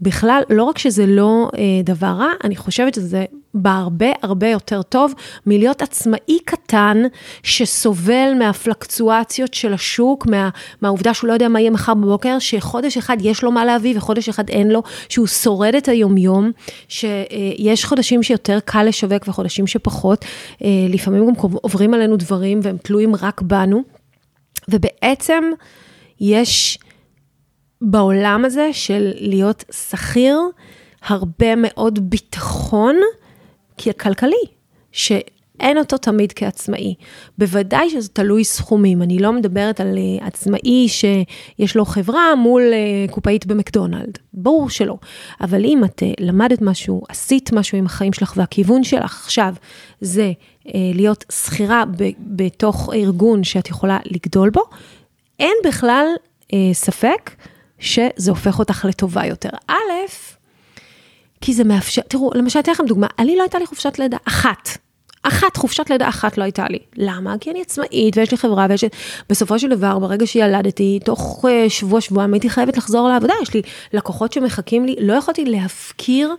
בכלל, 0.03 0.43
לא 0.51 0.65
רק 0.65 0.79
שזה 0.79 1.07
לא 1.07 1.51
אה, 1.59 1.63
דבר 1.85 2.07
רע, 2.07 2.29
אני 2.45 2.57
חושבת 2.57 2.95
שזה 2.95 3.25
בהרבה 3.55 4.07
הרבה 4.23 4.49
יותר 4.49 4.83
טוב 4.83 5.15
מלהיות 5.47 5.83
עצמאי 5.83 6.39
קטן 6.45 7.03
שסובל 7.43 8.33
מהפלקצואציות 8.39 9.55
של 9.55 9.73
השוק, 9.73 10.27
מה, 10.27 10.49
מהעובדה 10.83 11.15
שהוא 11.15 11.29
לא 11.29 11.33
יודע 11.33 11.49
מה 11.49 11.61
יהיה 11.61 11.71
מחר 11.71 11.95
בבוקר, 11.95 12.39
שחודש 12.39 12.97
אחד 12.97 13.17
יש 13.21 13.43
לו 13.43 13.53
מה 13.53 13.65
להביא 13.65 13.97
וחודש 13.97 14.29
אחד 14.29 14.49
אין 14.49 14.69
לו, 14.69 14.83
שהוא 15.09 15.27
שורד 15.27 15.75
את 15.75 15.89
היומיום, 15.89 16.51
שיש 16.89 17.85
חודשים 17.85 18.23
שיותר 18.23 18.59
קל 18.65 18.83
לשווק 18.83 19.29
וחודשים 19.29 19.67
שפחות, 19.67 20.25
אה, 20.65 20.69
לפעמים 20.89 21.27
גם 21.27 21.33
עוברים 21.41 21.95
עלינו 21.95 22.17
דברים 22.17 22.61
והם 22.63 22.77
תלויים 22.83 23.15
רק 23.15 23.43
בנו, 23.43 23.83
ובעצם 24.69 25.45
יש... 26.21 26.79
בעולם 27.81 28.45
הזה 28.45 28.69
של 28.73 29.13
להיות 29.15 29.65
שכיר, 29.91 30.39
הרבה 31.03 31.55
מאוד 31.57 32.11
ביטחון 32.11 32.97
כלכלי, 34.01 34.45
שאין 34.93 35.79
אותו 35.79 35.99
תמיד 35.99 36.33
כעצמאי. 36.33 36.95
בוודאי 37.39 37.91
שזה 37.91 38.09
תלוי 38.09 38.45
סכומים, 38.45 39.03
אני 39.03 39.19
לא 39.19 39.33
מדברת 39.33 39.81
על 39.81 39.99
אה, 39.99 40.27
עצמאי 40.27 40.89
שיש 40.89 41.77
לו 41.77 41.85
חברה 41.85 42.35
מול 42.35 42.63
אה, 42.73 43.13
קופאית 43.13 43.47
במקדונלד, 43.47 44.19
ברור 44.35 44.71
שלא. 44.71 44.97
אבל 45.41 45.65
אם 45.65 45.85
את 45.85 46.03
אה, 46.03 46.13
למדת 46.21 46.63
משהו, 46.63 47.03
עשית 47.09 47.53
משהו 47.53 47.79
עם 47.79 47.87
החיים 47.87 48.13
שלך 48.13 48.33
והכיוון 48.37 48.85
שלך 48.85 49.23
עכשיו 49.25 49.55
זה 50.01 50.33
להיות 50.95 51.25
שכירה 51.33 51.85
בתוך 52.19 52.91
ארגון 52.95 53.45
שאת 53.45 53.69
יכולה 53.69 53.99
לגדול 54.05 54.51
בו, 54.51 54.63
אין 55.39 55.55
בכלל 55.65 56.07
ספק 56.73 57.31
שזה 57.81 58.31
הופך 58.31 58.59
אותך 58.59 58.85
לטובה 58.89 59.27
יותר. 59.27 59.49
א', 59.69 59.75
כי 61.41 61.55
זה 61.55 61.65
מאפשר, 61.65 62.03
תראו, 62.03 62.31
למשל, 62.35 62.59
אתן 62.61 62.73
לכם 62.73 62.87
דוגמה, 62.87 63.07
אני 63.19 63.37
לא 63.37 63.43
הייתה 63.43 63.59
לי 63.59 63.67
חופשת 63.67 63.99
לידה 63.99 64.17
אחת. 64.25 64.79
אחת, 65.23 65.57
חופשת 65.57 65.91
לידה 65.91 66.09
אחת 66.09 66.39
לא 66.39 66.45
הייתה 66.45 66.67
לי. 66.71 66.79
למה? 66.97 67.35
כי 67.41 67.51
אני 67.51 67.61
עצמאית 67.61 68.17
ויש 68.17 68.31
לי 68.31 68.37
חברה 68.37 68.67
ויש 68.71 68.83
לי... 68.83 68.89
בסופו 69.29 69.59
של 69.59 69.69
דבר, 69.69 69.99
ברגע 69.99 70.27
שילדתי, 70.27 70.99
תוך 71.05 71.45
uh, 71.45 71.71
שבוע, 71.71 72.01
שבועיים 72.01 72.33
הייתי 72.33 72.51
חייבת 72.51 72.77
לחזור 72.77 73.09
לעבודה. 73.09 73.35
יש 73.43 73.55
לי 73.55 73.63
לקוחות 73.93 74.33
שמחכים 74.33 74.87
לי, 74.87 74.97
לא 75.01 75.13
יכולתי 75.13 75.45
להפקיר 75.45 76.35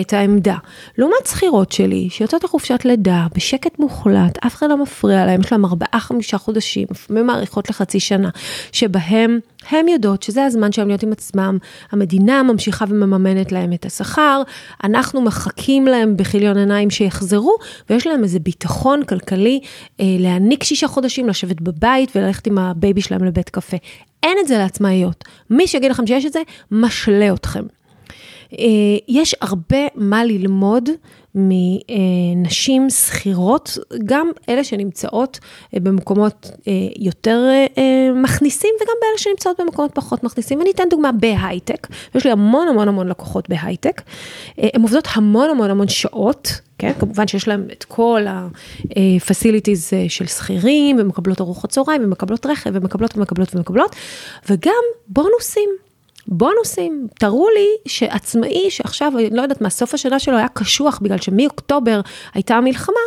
את 0.00 0.12
העמדה. 0.12 0.56
לעומת 0.98 1.26
שכירות 1.26 1.72
שלי, 1.72 2.08
שיוצאות 2.10 2.44
לחופשת 2.44 2.84
לידה, 2.84 3.26
בשקט 3.34 3.78
מוחלט, 3.78 4.38
אף 4.46 4.54
אחד 4.54 4.68
לא 4.68 4.82
מפריע 4.82 5.26
להם, 5.26 5.40
יש 5.40 5.52
להם 5.52 5.64
ארבעה, 5.64 6.00
חמישה 6.00 6.38
חודשים, 6.38 6.86
לפעמים 6.90 7.26
מאריכות 7.26 7.70
לחצי 7.70 8.00
שנה, 8.00 8.30
שבהם 8.72 9.38
הן 9.70 9.88
יודעות 9.88 10.22
שזה 10.22 10.44
הזמן 10.44 10.72
שלהם 10.72 10.88
להיות 10.88 11.02
עם 11.02 11.12
עצמם, 11.12 11.58
המדינה 11.90 12.42
ממשיכה 12.42 12.84
ומממנת 12.88 13.52
להם 13.52 13.72
את 13.72 13.86
השכר, 13.86 14.42
אנחנו 14.84 15.20
מחכים 15.20 15.86
להם 15.86 16.16
בכיליון 16.16 16.56
עיניים 16.56 16.90
שיחזרו, 16.90 17.56
ויש 17.90 18.06
להם 18.06 18.22
איזה 18.24 18.38
ביטחון 18.38 19.04
כלכלי 19.04 19.60
אה, 20.00 20.04
להעניק 20.18 20.62
שישה 20.62 20.88
חודשים, 20.88 21.28
לשבת 21.28 21.60
בבית 21.60 22.16
וללכת 22.16 22.46
עם 22.46 22.58
ה 22.58 22.66
baby 22.66 23.00
שלהם 23.00 23.24
לבית 23.24 23.50
קפה. 23.50 23.76
אין 24.22 24.38
את 24.40 24.48
זה 24.48 24.58
לעצמאיות. 24.58 25.24
מי 25.50 25.66
שיגיד 25.66 25.90
לכם 25.90 26.06
שיש 26.06 26.26
את 26.26 26.32
זה, 26.32 26.40
משלה 26.70 27.34
אתכם. 27.34 27.62
אה, 28.58 28.66
יש 29.08 29.34
הרבה 29.40 29.86
מה 29.94 30.24
ללמוד 30.24 30.88
מנשים 31.34 32.90
שכירות, 32.90 33.78
גם 34.04 34.30
אלה 34.48 34.64
שנמצאות 34.64 35.38
אה, 35.74 35.80
במקומות 35.80 36.50
אה, 36.68 36.72
יותר 36.98 37.48
מכניסים 38.14 38.70
וגם 38.76 38.94
באלה 39.00 39.18
שנמצאות 39.18 39.60
במקומות 39.60 39.90
פחות 39.94 40.24
מכניסים. 40.24 40.60
אני 40.62 40.70
אתן 40.70 40.84
דוגמה 40.90 41.12
בהייטק, 41.12 41.86
יש 42.14 42.24
לי 42.24 42.30
המון 42.30 42.68
המון 42.68 42.88
המון 42.88 43.08
לקוחות 43.08 43.48
בהייטק, 43.48 44.02
הן 44.58 44.82
עובדות 44.82 45.08
המון 45.12 45.50
המון 45.50 45.70
המון 45.70 45.88
שעות. 45.88 46.60
כן? 46.78 46.92
כמובן 46.98 47.26
שיש 47.26 47.48
להם 47.48 47.66
את 47.72 47.84
כל 47.84 48.26
ה-facilities 48.26 50.08
של 50.08 50.26
שכירים, 50.26 50.96
ומקבלות 51.00 51.40
ארוחות 51.40 51.70
צהריים, 51.70 52.04
ומקבלות 52.04 52.46
רכב, 52.46 52.70
ומקבלות 52.74 53.16
ומקבלות 53.16 53.54
ומקבלות, 53.54 53.96
וגם 54.50 54.82
בונוסים. 55.08 55.68
בונוסים, 56.26 57.06
תראו 57.18 57.48
לי 57.48 57.92
שעצמאי 57.92 58.70
שעכשיו, 58.70 59.12
אני 59.18 59.30
לא 59.30 59.42
יודעת 59.42 59.60
מה, 59.60 59.70
סוף 59.70 59.94
השנה 59.94 60.18
שלו 60.18 60.36
היה 60.36 60.48
קשוח 60.48 60.98
בגלל 61.02 61.18
שמאוקטובר 61.18 62.00
הייתה 62.34 62.54
המלחמה, 62.54 63.00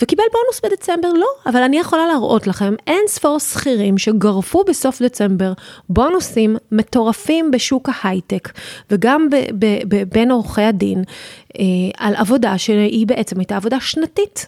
וקיבל 0.00 0.24
בונוס 0.32 0.60
בדצמבר, 0.64 1.12
לא, 1.12 1.26
אבל 1.46 1.62
אני 1.62 1.78
יכולה 1.78 2.06
להראות 2.06 2.46
לכם 2.46 2.74
אין 2.86 3.04
ספור 3.06 3.38
שכירים 3.38 3.98
שגרפו 3.98 4.64
בסוף 4.64 5.02
דצמבר 5.02 5.52
בונוסים 5.88 6.56
מטורפים 6.72 7.50
בשוק 7.50 7.88
ההייטק, 7.94 8.52
וגם 8.90 9.30
ב- 9.30 9.64
ב- 9.64 9.82
ב- 9.88 10.02
בין 10.12 10.30
עורכי 10.30 10.62
הדין, 10.62 11.04
אה, 11.58 11.64
על 11.98 12.14
עבודה 12.14 12.58
שהיא 12.58 13.06
בעצם 13.06 13.38
הייתה 13.38 13.56
עבודה 13.56 13.80
שנתית. 13.80 14.46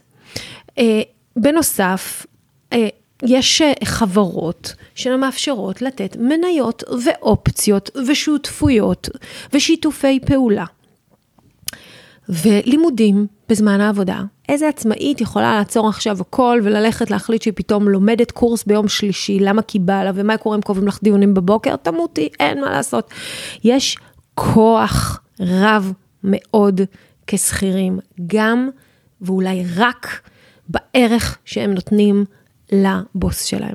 אה, 0.79 1.03
בנוסף, 1.37 2.27
אה, 2.73 2.89
יש 3.23 3.63
אה, 3.63 3.73
חברות 3.85 4.75
שמאפשרות 4.95 5.83
לתת 5.83 6.17
מניות 6.21 6.83
ואופציות 7.05 7.91
ושותפויות 8.09 9.09
ושיתופי 9.53 10.21
פעולה. 10.21 10.65
ולימודים 12.29 13.27
בזמן 13.49 13.81
העבודה. 13.81 14.23
איזה 14.49 14.69
עצמאית 14.69 15.21
יכולה 15.21 15.55
לעצור 15.55 15.89
עכשיו 15.89 16.21
הכל 16.21 16.61
וללכת 16.65 17.11
להחליט 17.11 17.43
שהיא 17.43 17.55
פתאום 17.57 17.89
לומדת 17.89 18.31
קורס 18.31 18.65
ביום 18.65 18.89
שלישי, 18.89 19.41
למה 19.41 19.63
כי 19.63 19.79
בא 19.79 20.05
לה 20.05 20.11
ומה 20.15 20.37
קורה 20.37 20.57
אם 20.57 20.63
קובעים 20.63 20.89
לך 20.89 20.99
דיונים 21.03 21.35
בבוקר? 21.35 21.77
תמותי, 21.77 22.29
אין 22.41 22.61
מה 22.61 22.71
לעשות. 22.71 23.11
יש 23.65 23.97
כוח 24.35 25.21
רב 25.41 25.93
מאוד 26.25 26.81
כשכירים, 27.27 27.99
גם 28.27 28.69
ואולי 29.21 29.65
רק 29.77 30.21
בערך 30.69 31.39
שהם 31.45 31.75
נותנים 31.75 32.25
לבוס 32.73 33.45
שלהם. 33.45 33.75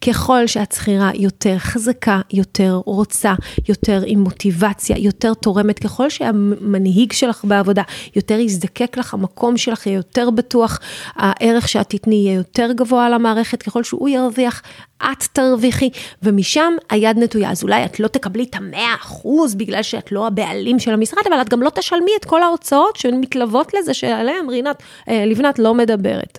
ככל 0.00 0.46
שהצחירה 0.46 1.10
יותר 1.14 1.58
חזקה, 1.58 2.20
יותר 2.32 2.80
רוצה, 2.86 3.34
יותר 3.68 4.02
עם 4.06 4.18
מוטיבציה, 4.18 4.98
יותר 4.98 5.34
תורמת, 5.34 5.78
ככל 5.78 6.10
שהמנהיג 6.10 7.12
שלך 7.12 7.44
בעבודה 7.44 7.82
יותר 8.16 8.38
יזדקק 8.38 8.96
לך, 8.98 9.14
המקום 9.14 9.56
שלך 9.56 9.86
יהיה 9.86 9.96
יותר 9.96 10.30
בטוח, 10.30 10.80
הערך 11.14 11.68
שאת 11.68 11.88
תתני 11.88 12.14
יהיה 12.14 12.34
יותר 12.34 12.72
גבוה 12.72 13.08
למערכת, 13.10 13.62
ככל 13.62 13.84
שהוא 13.84 14.08
ירוויח, 14.08 14.62
את 15.02 15.22
תרוויחי, 15.32 15.90
ומשם 16.22 16.72
היד 16.90 17.18
נטויה. 17.18 17.50
אז 17.50 17.62
אולי 17.62 17.84
את 17.84 18.00
לא 18.00 18.08
תקבלי 18.08 18.44
את 18.50 18.54
המאה 18.54 18.94
אחוז 18.94 19.54
בגלל 19.54 19.82
שאת 19.82 20.12
לא 20.12 20.26
הבעלים 20.26 20.78
של 20.78 20.92
המשרד, 20.92 21.22
אבל 21.28 21.40
את 21.40 21.48
גם 21.48 21.62
לא 21.62 21.70
תשלמי 21.70 22.10
את 22.20 22.24
כל 22.24 22.42
ההוצאות 22.42 22.96
שמתלוות 22.96 23.74
לזה, 23.74 23.94
שעליהן 23.94 24.48
רינת 24.48 24.82
אה, 25.08 25.24
לבנת 25.26 25.58
לא 25.58 25.74
מדברת. 25.74 26.38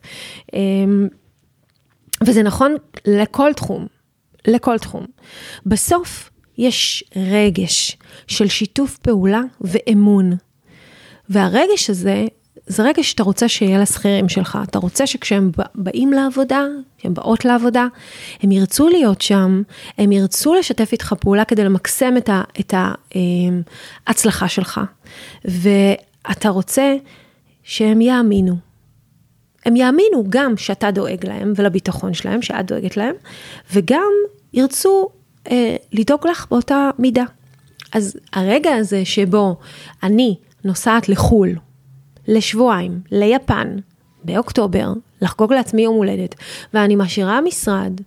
אמ, 0.53 1.07
וזה 2.23 2.43
נכון 2.43 2.75
לכל 3.05 3.53
תחום, 3.53 3.87
לכל 4.47 4.77
תחום. 4.77 5.05
בסוף 5.65 6.29
יש 6.57 7.03
רגש 7.15 7.97
של 8.27 8.47
שיתוף 8.47 8.97
פעולה 8.97 9.41
ואמון. 9.61 10.31
והרגש 11.29 11.89
הזה, 11.89 12.25
זה 12.67 12.83
רגש 12.83 13.09
שאתה 13.09 13.23
רוצה 13.23 13.47
שיהיה 13.47 13.79
לשכירים 13.79 14.29
שלך. 14.29 14.59
אתה 14.63 14.79
רוצה 14.79 15.07
שכשהם 15.07 15.51
באים 15.75 16.13
לעבודה, 16.13 16.65
כשהם 16.97 17.13
באות 17.13 17.45
לעבודה, 17.45 17.87
הם 18.41 18.51
ירצו 18.51 18.87
להיות 18.87 19.21
שם, 19.21 19.61
הם 19.97 20.11
ירצו 20.11 20.55
לשתף 20.55 20.91
איתך 20.91 21.13
פעולה 21.19 21.45
כדי 21.45 21.63
למקסם 21.63 22.13
את, 22.59 22.73
ההצלחה 24.07 24.47
שלך. 24.47 24.81
ואתה 25.45 26.49
רוצה 26.49 26.95
שהם 27.63 28.01
יאמינו, 28.01 28.55
הם 29.65 29.75
יאמינו 29.75 30.23
גם 30.29 30.57
שאתה 30.57 30.91
דואג 30.91 31.25
להם 31.25 31.53
ולביטחון 31.55 32.13
שלהם, 32.13 32.41
שאת 32.41 32.65
דואגת 32.65 32.97
להם, 32.97 33.15
וגם 33.73 34.11
ירצו 34.53 35.09
אה, 35.51 35.75
לדאוג 35.93 36.27
לך 36.27 36.47
באותה 36.49 36.89
מידה. 36.99 37.23
אז 37.93 38.17
הרגע 38.33 38.75
הזה 38.75 39.05
שבו 39.05 39.55
אני 40.03 40.35
נוסעת 40.63 41.09
לחו"ל, 41.09 41.55
לשבועיים, 42.27 42.99
ליפן, 43.11 43.75
באוקטובר, 44.23 44.93
לחגוג 45.21 45.53
לעצמי 45.53 45.81
יום 45.81 45.95
הולדת, 45.95 46.35
ואני 46.73 46.95
משאירה 46.95 47.41
משרד 47.41 48.01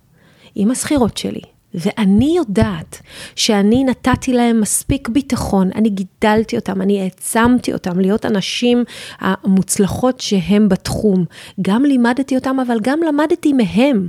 עם 0.55 0.71
השכירות 0.71 1.17
שלי, 1.17 1.41
ואני 1.75 2.33
יודעת 2.37 3.01
שאני 3.35 3.83
נתתי 3.83 4.33
להם 4.33 4.61
מספיק 4.61 5.09
ביטחון, 5.09 5.69
אני 5.75 5.89
גידלתי 5.89 6.55
אותם, 6.55 6.81
אני 6.81 7.01
העצמתי 7.01 7.73
אותם 7.73 7.99
להיות 7.99 8.25
הנשים 8.25 8.83
המוצלחות 9.19 10.19
שהם 10.19 10.69
בתחום. 10.69 11.25
גם 11.61 11.85
לימדתי 11.85 12.35
אותם, 12.35 12.59
אבל 12.59 12.77
גם 12.81 12.99
למדתי 13.07 13.53
מהם. 13.53 14.07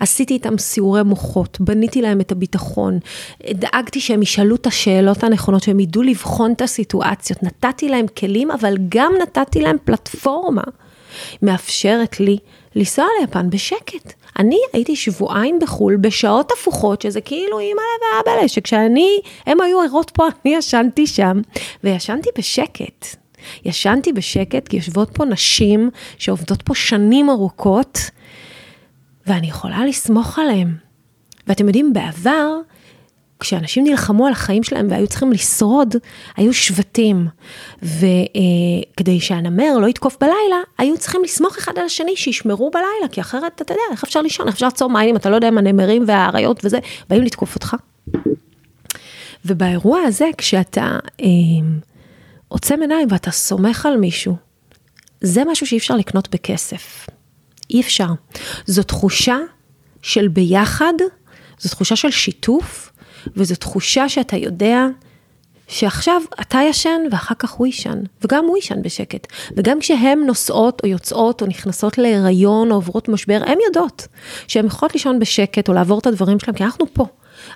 עשיתי 0.00 0.34
איתם 0.34 0.58
סיורי 0.58 1.02
מוחות, 1.02 1.60
בניתי 1.60 2.02
להם 2.02 2.20
את 2.20 2.32
הביטחון, 2.32 2.98
דאגתי 3.50 4.00
שהם 4.00 4.22
ישאלו 4.22 4.56
את 4.56 4.66
השאלות 4.66 5.24
הנכונות, 5.24 5.62
שהם 5.62 5.80
ידעו 5.80 6.02
לבחון 6.02 6.52
את 6.52 6.62
הסיטואציות, 6.62 7.42
נתתי 7.42 7.88
להם 7.88 8.06
כלים, 8.18 8.50
אבל 8.50 8.76
גם 8.88 9.12
נתתי 9.22 9.60
להם 9.60 9.76
פלטפורמה 9.84 10.62
מאפשרת 11.42 12.20
לי 12.20 12.38
לנסוע 12.74 13.06
ליפן 13.20 13.50
בשקט. 13.50 14.12
אני 14.38 14.58
הייתי 14.72 14.96
שבועיים 14.96 15.58
בחו"ל 15.58 15.96
בשעות 15.96 16.52
הפוכות, 16.52 17.02
שזה 17.02 17.20
כאילו 17.20 17.58
אימא 17.58 17.82
ואבא 18.26 18.48
שכשאני, 18.48 19.20
הם 19.46 19.60
היו 19.60 19.80
ערות 19.80 20.10
פה, 20.10 20.26
אני 20.44 20.54
ישנתי 20.54 21.06
שם, 21.06 21.40
וישנתי 21.84 22.28
בשקט. 22.38 23.06
ישנתי 23.64 24.12
בשקט, 24.12 24.68
כי 24.68 24.76
יושבות 24.76 25.10
פה 25.12 25.24
נשים 25.24 25.90
שעובדות 26.18 26.62
פה 26.62 26.74
שנים 26.74 27.30
ארוכות, 27.30 27.98
ואני 29.26 29.46
יכולה 29.46 29.86
לסמוך 29.86 30.38
עליהן. 30.38 30.74
ואתם 31.46 31.66
יודעים, 31.66 31.92
בעבר, 31.92 32.60
כשאנשים 33.40 33.84
נלחמו 33.84 34.26
על 34.26 34.32
החיים 34.32 34.62
שלהם 34.62 34.86
והיו 34.90 35.06
צריכים 35.06 35.32
לשרוד, 35.32 35.94
היו 36.36 36.54
שבטים. 36.54 37.28
וכדי 37.82 39.20
שהנמר 39.20 39.78
לא 39.78 39.86
יתקוף 39.86 40.16
בלילה, 40.20 40.56
היו 40.78 40.98
צריכים 40.98 41.24
לסמוך 41.24 41.58
אחד 41.58 41.78
על 41.78 41.84
השני 41.84 42.16
שישמרו 42.16 42.70
בלילה, 42.70 43.08
כי 43.12 43.20
אחרת, 43.20 43.62
אתה 43.62 43.72
יודע, 43.72 43.82
איך 43.90 44.04
אפשר 44.04 44.22
לישון, 44.22 44.46
איך 44.46 44.54
אפשר 44.54 44.66
לעצור 44.66 44.90
מים 44.90 45.08
אם 45.08 45.16
אתה 45.16 45.30
לא 45.30 45.34
יודע 45.34 45.48
אם 45.48 45.58
הנמרים 45.58 46.04
והאריות 46.06 46.64
וזה, 46.64 46.78
באים 47.10 47.22
לתקוף 47.22 47.54
אותך. 47.54 47.76
ובאירוע 49.44 50.00
הזה, 50.00 50.26
כשאתה 50.38 50.98
אה, 51.20 51.26
עוצם 52.48 52.80
עיניים 52.80 53.08
ואתה 53.10 53.30
סומך 53.30 53.86
על 53.86 53.96
מישהו, 53.96 54.36
זה 55.20 55.42
משהו 55.46 55.66
שאי 55.66 55.78
אפשר 55.78 55.96
לקנות 55.96 56.28
בכסף. 56.30 57.06
אי 57.70 57.80
אפשר. 57.80 58.08
זו 58.66 58.82
תחושה 58.82 59.38
של 60.02 60.28
ביחד, 60.28 60.92
זו 61.58 61.68
תחושה 61.68 61.96
של 61.96 62.10
שיתוף, 62.10 62.92
וזו 63.36 63.54
תחושה 63.54 64.08
שאתה 64.08 64.36
יודע 64.36 64.86
שעכשיו 65.68 66.22
אתה 66.40 66.58
ישן 66.68 67.00
ואחר 67.10 67.34
כך 67.38 67.50
הוא 67.50 67.66
ישן, 67.66 68.02
וגם 68.24 68.44
הוא 68.44 68.58
ישן 68.58 68.82
בשקט. 68.82 69.26
וגם 69.56 69.80
כשהן 69.80 70.18
נוסעות 70.26 70.80
או 70.84 70.88
יוצאות 70.88 71.42
או 71.42 71.46
נכנסות 71.46 71.98
להיריון 71.98 72.70
או 72.70 72.76
עוברות 72.76 73.08
משבר, 73.08 73.40
הן 73.46 73.58
יודעות 73.66 74.06
שהן 74.48 74.66
יכולות 74.66 74.94
לישון 74.94 75.18
בשקט 75.18 75.68
או 75.68 75.74
לעבור 75.74 75.98
את 75.98 76.06
הדברים 76.06 76.38
שלהן, 76.40 76.56
כי 76.56 76.64
אנחנו 76.64 76.86
פה. 76.92 77.06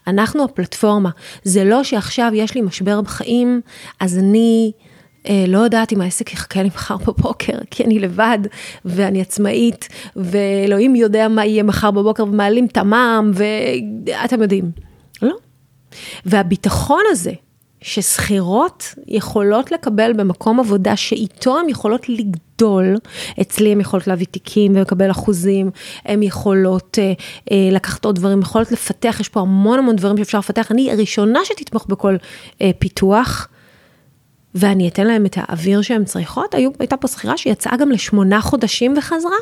אנחנו 0.06 0.44
הפלטפורמה. 0.44 1.10
זה 1.44 1.64
לא 1.64 1.84
שעכשיו 1.84 2.30
יש 2.34 2.54
לי 2.54 2.60
משבר 2.60 3.00
בחיים, 3.00 3.60
אז 4.00 4.18
אני... 4.18 4.72
אה, 5.28 5.44
לא 5.48 5.58
יודעת 5.58 5.92
אם 5.92 6.00
העסק 6.00 6.32
יחכה 6.32 6.62
לי 6.62 6.68
מחר 6.68 6.96
בבוקר, 6.96 7.58
כי 7.70 7.84
אני 7.84 7.98
לבד 7.98 8.38
ואני 8.84 9.20
עצמאית, 9.20 9.88
ואלוהים 10.16 10.96
יודע 10.96 11.28
מה 11.28 11.44
יהיה 11.44 11.62
מחר 11.62 11.90
בבוקר, 11.90 12.24
ומעלים 12.24 12.66
את 12.66 12.76
המע"מ, 12.76 13.30
ואתם 13.34 14.42
יודעים. 14.42 14.70
לא. 15.22 15.34
והביטחון 16.26 17.02
הזה, 17.10 17.32
ששכירות 17.80 18.94
יכולות 19.08 19.72
לקבל 19.72 20.12
במקום 20.12 20.60
עבודה 20.60 20.96
שאיתו 20.96 21.58
הן 21.58 21.68
יכולות 21.68 22.08
לגדול, 22.08 22.96
אצלי 23.40 23.72
הן 23.72 23.80
יכולות 23.80 24.06
להביא 24.06 24.26
תיקים 24.30 24.76
ולקבל 24.76 25.10
אחוזים, 25.10 25.70
הן 26.04 26.22
יכולות 26.22 26.98
אה, 26.98 27.12
אה, 27.50 27.68
לקחת 27.72 28.04
עוד 28.04 28.14
דברים, 28.14 28.40
יכולות 28.40 28.72
לפתח, 28.72 29.16
יש 29.20 29.28
פה 29.28 29.40
המון 29.40 29.78
המון 29.78 29.96
דברים 29.96 30.16
שאפשר 30.16 30.38
לפתח. 30.38 30.72
אני 30.72 30.92
הראשונה 30.92 31.40
שתתמוך 31.44 31.86
בכל 31.86 32.16
אה, 32.60 32.70
פיתוח. 32.78 33.48
ואני 34.54 34.88
אתן 34.88 35.06
להם 35.06 35.26
את 35.26 35.38
האוויר 35.40 35.82
שהן 35.82 36.04
צריכות. 36.04 36.54
היו, 36.54 36.70
הייתה 36.78 36.96
פה 36.96 37.08
שכירה 37.08 37.36
שיצאה 37.36 37.76
גם 37.76 37.90
לשמונה 37.90 38.40
חודשים 38.40 38.94
וחזרה. 38.98 39.36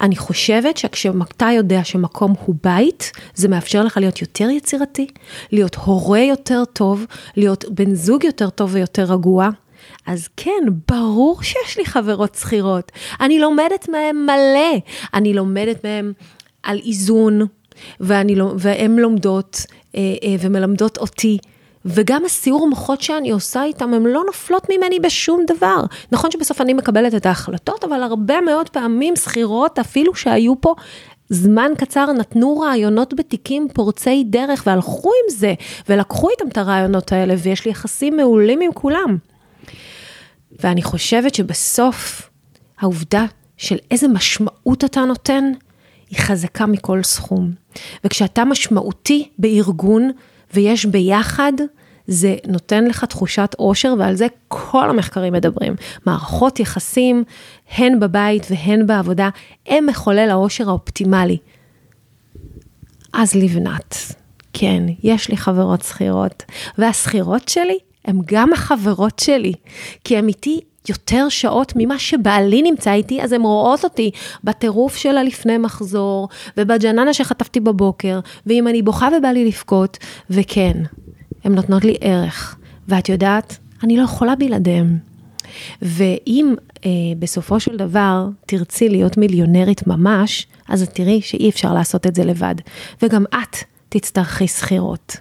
אני 0.00 0.16
חושבת 0.16 0.76
שכשאתה 0.76 1.48
יודע 1.56 1.84
שמקום 1.84 2.34
הוא 2.44 2.54
בית, 2.62 3.12
זה 3.34 3.48
מאפשר 3.48 3.84
לך 3.84 3.96
להיות 3.96 4.22
יותר 4.22 4.50
יצירתי, 4.50 5.06
להיות 5.52 5.74
הורה 5.74 6.20
יותר 6.20 6.64
טוב, 6.72 7.06
להיות 7.36 7.64
בן 7.70 7.94
זוג 7.94 8.24
יותר 8.24 8.50
טוב 8.50 8.70
ויותר 8.74 9.04
רגוע. 9.04 9.48
אז 10.06 10.28
כן, 10.36 10.64
ברור 10.88 11.42
שיש 11.42 11.78
לי 11.78 11.84
חברות 11.84 12.34
שכירות. 12.34 12.92
אני 13.20 13.38
לומדת 13.38 13.88
מהן 13.88 14.16
מלא. 14.16 14.80
אני 15.14 15.34
לומדת 15.34 15.84
מהן 15.84 16.12
על 16.62 16.80
איזון, 16.86 17.40
והן 18.00 18.28
לא, 18.28 18.54
לומדות 18.98 19.66
אה, 19.94 20.00
אה, 20.22 20.36
ומלמדות 20.40 20.98
אותי. 20.98 21.38
וגם 21.86 22.24
הסיור 22.24 22.68
מוחות 22.68 23.02
שאני 23.02 23.30
עושה 23.30 23.64
איתם, 23.64 23.94
הן 23.94 24.02
לא 24.02 24.22
נופלות 24.26 24.66
ממני 24.70 25.00
בשום 25.00 25.44
דבר. 25.46 25.84
נכון 26.12 26.30
שבסוף 26.30 26.60
אני 26.60 26.74
מקבלת 26.74 27.14
את 27.14 27.26
ההחלטות, 27.26 27.84
אבל 27.84 28.02
הרבה 28.02 28.40
מאוד 28.40 28.68
פעמים 28.68 29.16
שכירות, 29.16 29.78
אפילו 29.78 30.14
שהיו 30.14 30.60
פה 30.60 30.74
זמן 31.28 31.70
קצר, 31.78 32.12
נתנו 32.12 32.58
רעיונות 32.58 33.14
בתיקים 33.14 33.68
פורצי 33.74 34.24
דרך 34.26 34.62
והלכו 34.66 35.08
עם 35.08 35.36
זה, 35.36 35.54
ולקחו 35.88 36.30
איתם 36.30 36.48
את 36.48 36.58
הרעיונות 36.58 37.12
האלה, 37.12 37.34
ויש 37.38 37.64
לי 37.64 37.70
יחסים 37.70 38.16
מעולים 38.16 38.60
עם 38.60 38.72
כולם. 38.72 39.16
ואני 40.62 40.82
חושבת 40.82 41.34
שבסוף, 41.34 42.30
העובדה 42.78 43.24
של 43.56 43.76
איזה 43.90 44.08
משמעות 44.08 44.84
אתה 44.84 45.00
נותן, 45.00 45.52
היא 46.10 46.18
חזקה 46.18 46.66
מכל 46.66 47.02
סכום. 47.02 47.50
וכשאתה 48.04 48.44
משמעותי 48.44 49.28
בארגון 49.38 50.10
ויש 50.54 50.86
ביחד, 50.86 51.52
זה 52.06 52.36
נותן 52.48 52.84
לך 52.84 53.04
תחושת 53.04 53.54
אושר, 53.58 53.94
ועל 53.98 54.14
זה 54.14 54.26
כל 54.48 54.90
המחקרים 54.90 55.32
מדברים. 55.32 55.74
מערכות 56.06 56.60
יחסים, 56.60 57.24
הן 57.76 58.00
בבית 58.00 58.46
והן 58.50 58.86
בעבודה, 58.86 59.28
הם 59.66 59.86
מחולל 59.86 60.30
האושר 60.30 60.68
האופטימלי. 60.68 61.36
אז 63.12 63.34
לבנת, 63.34 63.96
כן, 64.52 64.82
יש 65.02 65.28
לי 65.28 65.36
חברות 65.36 65.82
שכירות, 65.82 66.42
והשכירות 66.78 67.48
שלי 67.48 67.78
הן 68.04 68.20
גם 68.26 68.52
החברות 68.52 69.18
שלי, 69.18 69.52
כי 70.04 70.16
הן 70.16 70.28
איתי 70.28 70.60
יותר 70.88 71.28
שעות 71.28 71.72
ממה 71.76 71.98
שבעלי 71.98 72.62
נמצא 72.62 72.92
איתי, 72.92 73.22
אז 73.22 73.32
הן 73.32 73.40
רואות 73.40 73.84
אותי 73.84 74.10
בטירוף 74.44 74.96
שלה 74.96 75.22
לפני 75.22 75.58
מחזור, 75.58 76.28
ובג'ננה 76.56 77.14
שחטפתי 77.14 77.60
בבוקר, 77.60 78.20
ואם 78.46 78.68
אני 78.68 78.82
בוכה 78.82 79.08
ובא 79.18 79.28
לי 79.28 79.44
לבכות, 79.44 79.98
וכן, 80.30 80.82
הן 81.44 81.54
נותנות 81.54 81.84
לי 81.84 81.94
ערך. 82.00 82.56
ואת 82.88 83.08
יודעת, 83.08 83.58
אני 83.82 83.96
לא 83.96 84.02
יכולה 84.02 84.34
בלעדיהן. 84.36 84.98
ואם 85.82 86.54
אה, 86.84 86.90
בסופו 87.18 87.60
של 87.60 87.76
דבר 87.76 88.28
תרצי 88.46 88.88
להיות 88.88 89.16
מיליונרית 89.16 89.86
ממש, 89.86 90.46
אז 90.68 90.82
את 90.82 90.88
תראי 90.94 91.20
שאי 91.22 91.48
אפשר 91.48 91.74
לעשות 91.74 92.06
את 92.06 92.14
זה 92.14 92.24
לבד. 92.24 92.54
וגם 93.02 93.24
את 93.34 93.56
תצטרכי 93.88 94.48
שכירות. 94.48 95.16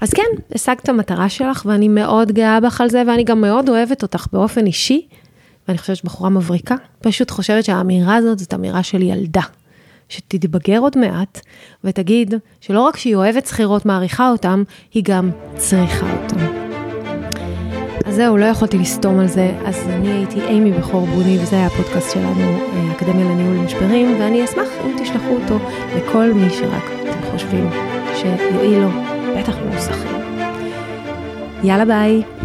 אז 0.00 0.12
כן, 0.12 0.22
השגת 0.54 0.80
את 0.82 0.88
המטרה 0.88 1.28
שלך, 1.28 1.62
ואני 1.66 1.88
מאוד 1.88 2.32
גאה 2.32 2.60
בך 2.60 2.80
על 2.80 2.90
זה, 2.90 3.02
ואני 3.06 3.24
גם 3.24 3.40
מאוד 3.40 3.68
אוהבת 3.68 4.02
אותך 4.02 4.26
באופן 4.32 4.66
אישי, 4.66 5.06
ואני 5.68 5.78
חושבת 5.78 5.96
שבחורה 5.96 6.30
מבריקה. 6.30 6.74
פשוט 7.00 7.30
חושבת 7.30 7.64
שהאמירה 7.64 8.16
הזאת 8.16 8.38
זאת 8.38 8.54
אמירה 8.54 8.82
של 8.82 9.02
ילדה. 9.02 9.42
שתתבגר 10.08 10.78
עוד 10.78 10.98
מעט, 10.98 11.40
ותגיד 11.84 12.34
שלא 12.60 12.80
רק 12.80 12.96
שהיא 12.96 13.14
אוהבת 13.14 13.46
שכירות, 13.46 13.86
מעריכה 13.86 14.30
אותם, 14.30 14.62
היא 14.94 15.02
גם 15.06 15.30
צריכה 15.56 16.12
אותם. 16.22 16.36
אז 18.06 18.14
זהו, 18.14 18.36
לא 18.36 18.44
יכולתי 18.44 18.78
לסתום 18.78 19.18
על 19.18 19.28
זה, 19.28 19.58
אז 19.64 19.88
אני 19.88 20.12
הייתי 20.12 20.40
אימי 20.40 20.72
בכור 20.72 21.06
בוני, 21.06 21.38
וזה 21.42 21.56
היה 21.56 21.66
הפודקאסט 21.66 22.14
שלנו, 22.14 22.40
אה, 22.40 22.92
אקדמיה 22.92 23.24
לניהול 23.24 23.56
משברים, 23.56 24.20
ואני 24.20 24.44
אשמח 24.44 24.68
אם 24.84 24.96
תשלחו 25.02 25.36
אותו 25.42 25.58
לכל 25.96 26.32
מי 26.32 26.50
שרק 26.50 26.84
אתם 27.02 27.30
חושבים 27.32 27.70
שיועיל 28.14 28.78
לו, 28.78 29.17
בטח 29.36 29.56
במוסכים. 29.56 30.08
יאללה 31.64 31.84
ביי. 31.84 32.37